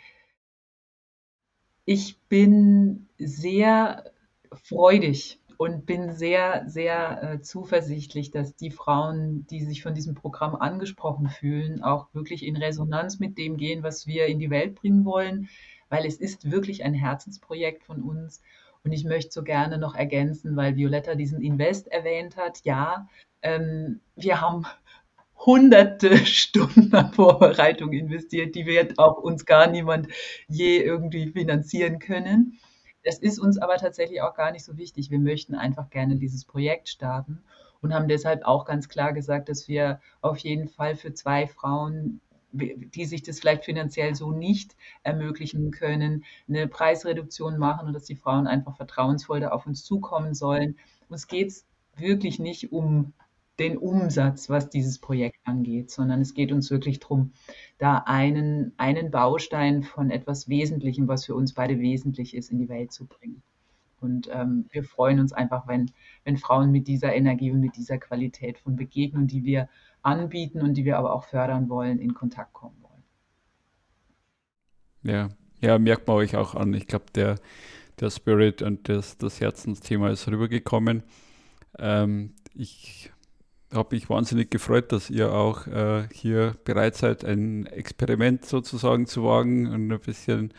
ich 1.86 2.19
bin 2.29 3.08
sehr 3.17 4.12
freudig 4.51 5.39
und 5.59 5.85
bin 5.85 6.13
sehr, 6.13 6.63
sehr 6.67 7.21
äh, 7.21 7.41
zuversichtlich, 7.41 8.31
dass 8.31 8.55
die 8.55 8.71
Frauen, 8.71 9.45
die 9.47 9.65
sich 9.65 9.83
von 9.83 9.93
diesem 9.93 10.15
Programm 10.15 10.55
angesprochen 10.55 11.27
fühlen, 11.27 11.83
auch 11.83 12.07
wirklich 12.13 12.45
in 12.45 12.55
Resonanz 12.55 13.19
mit 13.19 13.37
dem 13.37 13.57
gehen, 13.57 13.83
was 13.83 14.07
wir 14.07 14.27
in 14.27 14.39
die 14.39 14.49
Welt 14.49 14.75
bringen 14.75 15.03
wollen, 15.03 15.49
weil 15.89 16.05
es 16.05 16.15
ist 16.15 16.49
wirklich 16.49 16.85
ein 16.85 16.93
Herzensprojekt 16.93 17.83
von 17.83 18.01
uns. 18.01 18.41
Und 18.85 18.93
ich 18.93 19.03
möchte 19.03 19.33
so 19.33 19.43
gerne 19.43 19.77
noch 19.77 19.95
ergänzen, 19.95 20.55
weil 20.55 20.77
Violetta 20.77 21.15
diesen 21.15 21.41
Invest 21.41 21.89
erwähnt 21.89 22.37
hat. 22.37 22.61
Ja, 22.63 23.09
ähm, 23.41 23.99
wir 24.15 24.39
haben 24.39 24.65
hunderte 25.45 26.15
Stunden 26.25 26.89
Vorbereitung 27.11 27.91
investiert, 27.91 28.55
die 28.55 28.65
wird 28.65 28.97
auch 28.97 29.17
uns 29.17 29.45
gar 29.45 29.67
niemand 29.67 30.07
je 30.47 30.77
irgendwie 30.77 31.27
finanzieren 31.27 31.99
können. 31.99 32.61
Das 33.03 33.19
ist 33.19 33.39
uns 33.39 33.57
aber 33.57 33.77
tatsächlich 33.77 34.21
auch 34.21 34.35
gar 34.35 34.51
nicht 34.51 34.65
so 34.65 34.77
wichtig. 34.77 35.09
Wir 35.09 35.19
möchten 35.19 35.55
einfach 35.55 35.89
gerne 35.89 36.17
dieses 36.17 36.45
Projekt 36.45 36.89
starten 36.89 37.43
und 37.81 37.93
haben 37.93 38.07
deshalb 38.07 38.43
auch 38.43 38.65
ganz 38.65 38.89
klar 38.89 39.13
gesagt, 39.13 39.49
dass 39.49 39.67
wir 39.67 40.01
auf 40.21 40.38
jeden 40.39 40.67
Fall 40.67 40.95
für 40.95 41.13
zwei 41.13 41.47
Frauen 41.47 42.21
die 42.51 43.05
sich 43.05 43.21
das 43.21 43.39
vielleicht 43.39 43.65
finanziell 43.65 44.15
so 44.15 44.31
nicht 44.31 44.75
ermöglichen 45.03 45.71
können, 45.71 46.25
eine 46.47 46.67
Preisreduktion 46.67 47.57
machen 47.57 47.88
und 47.88 47.93
dass 47.93 48.05
die 48.05 48.15
Frauen 48.15 48.47
einfach 48.47 48.75
vertrauensvoll 48.75 49.39
da 49.39 49.49
auf 49.49 49.67
uns 49.67 49.83
zukommen 49.83 50.33
sollen. 50.33 50.77
Uns 51.09 51.27
geht 51.27 51.49
es 51.49 51.65
wirklich 51.95 52.39
nicht 52.39 52.71
um 52.71 53.13
den 53.59 53.77
Umsatz, 53.77 54.49
was 54.49 54.69
dieses 54.69 54.99
Projekt 54.99 55.39
angeht, 55.43 55.91
sondern 55.91 56.21
es 56.21 56.33
geht 56.33 56.51
uns 56.51 56.71
wirklich 56.71 56.99
darum, 56.99 57.31
da 57.77 58.03
einen, 58.05 58.73
einen 58.77 59.11
Baustein 59.11 59.83
von 59.83 60.09
etwas 60.09 60.47
Wesentlichem, 60.49 61.07
was 61.07 61.25
für 61.25 61.35
uns 61.35 61.53
beide 61.53 61.79
wesentlich 61.79 62.35
ist, 62.35 62.51
in 62.51 62.59
die 62.59 62.69
Welt 62.69 62.91
zu 62.91 63.05
bringen. 63.05 63.41
Und 64.01 64.29
ähm, 64.31 64.65
wir 64.71 64.83
freuen 64.83 65.19
uns 65.19 65.33
einfach, 65.33 65.67
wenn, 65.67 65.91
wenn 66.23 66.37
Frauen 66.37 66.71
mit 66.71 66.87
dieser 66.87 67.13
Energie 67.13 67.51
und 67.51 67.59
mit 67.59 67.75
dieser 67.75 67.97
Qualität 67.97 68.57
von 68.57 68.75
Begegnung, 68.77 69.27
die 69.27 69.43
wir 69.43 69.67
anbieten 70.01 70.61
und 70.61 70.75
die 70.75 70.85
wir 70.85 70.97
aber 70.97 71.13
auch 71.13 71.25
fördern 71.25 71.67
wollen, 71.69 71.99
in 71.99 72.13
Kontakt 72.13 72.53
kommen 72.53 72.77
wollen. 72.81 73.03
Ja, 75.03 75.29
ja, 75.61 75.77
merkt 75.77 76.07
man 76.07 76.15
euch 76.15 76.37
auch 76.37 76.55
an. 76.55 76.73
Ich 76.73 76.87
glaube, 76.87 77.05
der, 77.13 77.35
der 77.99 78.09
Spirit 78.09 78.61
und 78.61 78.87
das, 78.87 79.17
das 79.17 79.41
Herzensthema 79.41 80.09
ist 80.09 80.27
rübergekommen. 80.29 81.03
Ähm, 81.77 82.35
ich 82.55 83.11
habe 83.73 83.95
mich 83.95 84.10
wahnsinnig 84.10 84.49
gefreut, 84.49 84.91
dass 84.91 85.10
ihr 85.10 85.32
auch 85.34 85.67
äh, 85.67 86.08
hier 86.12 86.55
bereit 86.65 86.95
seid, 86.95 87.23
ein 87.23 87.65
Experiment 87.67 88.45
sozusagen 88.45 89.05
zu 89.05 89.23
wagen 89.23 89.67
und 89.67 89.91
ein 89.91 89.99
bisschen 89.99 90.53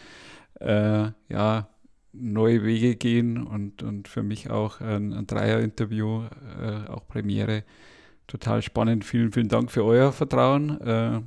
äh, 0.60 1.08
ja, 1.28 1.68
neue 2.12 2.64
Wege 2.64 2.96
gehen 2.96 3.46
und, 3.46 3.82
und 3.82 4.08
für 4.08 4.22
mich 4.22 4.50
auch 4.50 4.80
ein, 4.80 5.12
ein 5.12 5.26
Dreier-Interview, 5.26 6.24
äh, 6.60 6.88
auch 6.88 7.06
Premiere. 7.06 7.64
Total 8.26 8.62
spannend. 8.62 9.04
Vielen, 9.04 9.32
vielen 9.32 9.48
Dank 9.48 9.72
für 9.72 9.84
euer 9.84 10.12
Vertrauen, 10.12 10.80
äh, 10.80 11.20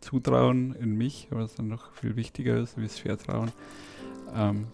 Zutrauen 0.00 0.74
in 0.74 0.96
mich, 0.96 1.28
was 1.30 1.54
dann 1.54 1.68
noch 1.68 1.92
viel 1.92 2.16
wichtiger 2.16 2.56
ist, 2.56 2.78
wie 2.78 2.82
das 2.82 2.98
Vertrauen. 2.98 3.52
Ähm, 4.34 4.66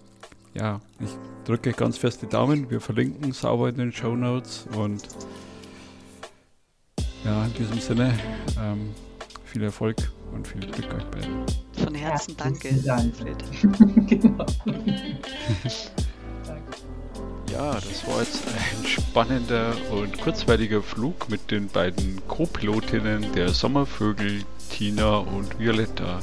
ja, 0.54 0.80
ich 1.00 1.10
drücke 1.44 1.72
ganz 1.72 1.98
fest 1.98 2.22
die 2.22 2.28
Daumen. 2.28 2.70
Wir 2.70 2.80
verlinken 2.80 3.32
sauber 3.32 3.68
in 3.68 3.76
den 3.76 3.92
Show 3.92 4.14
Notes 4.14 4.68
und 4.76 5.02
ja, 7.26 7.44
in 7.44 7.54
diesem 7.54 7.80
Sinne, 7.80 8.18
ähm, 8.62 8.94
viel 9.44 9.64
Erfolg 9.64 9.96
und 10.32 10.46
viel 10.46 10.60
Glück 10.60 10.94
euch 10.94 11.04
beiden. 11.06 11.44
Von 11.72 11.94
Herzen 11.94 12.36
ja, 12.38 12.44
danke, 12.44 12.68
Alfred. 12.88 13.44
genau. 14.08 14.46
ja, 17.52 17.74
das 17.74 18.06
war 18.06 18.20
jetzt 18.20 18.42
ein 18.46 18.86
spannender 18.86 19.74
und 19.90 20.16
kurzweiliger 20.18 20.82
Flug 20.82 21.28
mit 21.28 21.50
den 21.50 21.66
beiden 21.68 22.22
Co-Pilotinnen 22.28 23.32
der 23.32 23.48
Sommervögel, 23.48 24.44
Tina 24.70 25.16
und 25.18 25.58
Violetta. 25.58 26.20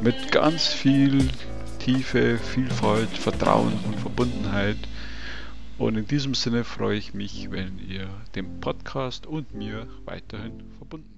Mit 0.00 0.32
ganz 0.32 0.68
viel 0.68 1.28
Tiefe, 1.78 2.38
Vielfalt, 2.38 3.10
Vertrauen 3.10 3.72
und 3.86 4.00
Verbundenheit 4.00 4.78
und 5.78 5.96
in 5.96 6.06
diesem 6.06 6.34
Sinne 6.34 6.64
freue 6.64 6.98
ich 6.98 7.14
mich, 7.14 7.50
wenn 7.50 7.78
ihr 7.78 8.08
dem 8.34 8.60
Podcast 8.60 9.26
und 9.26 9.54
mir 9.54 9.86
weiterhin 10.04 10.64
verbunden 10.76 11.17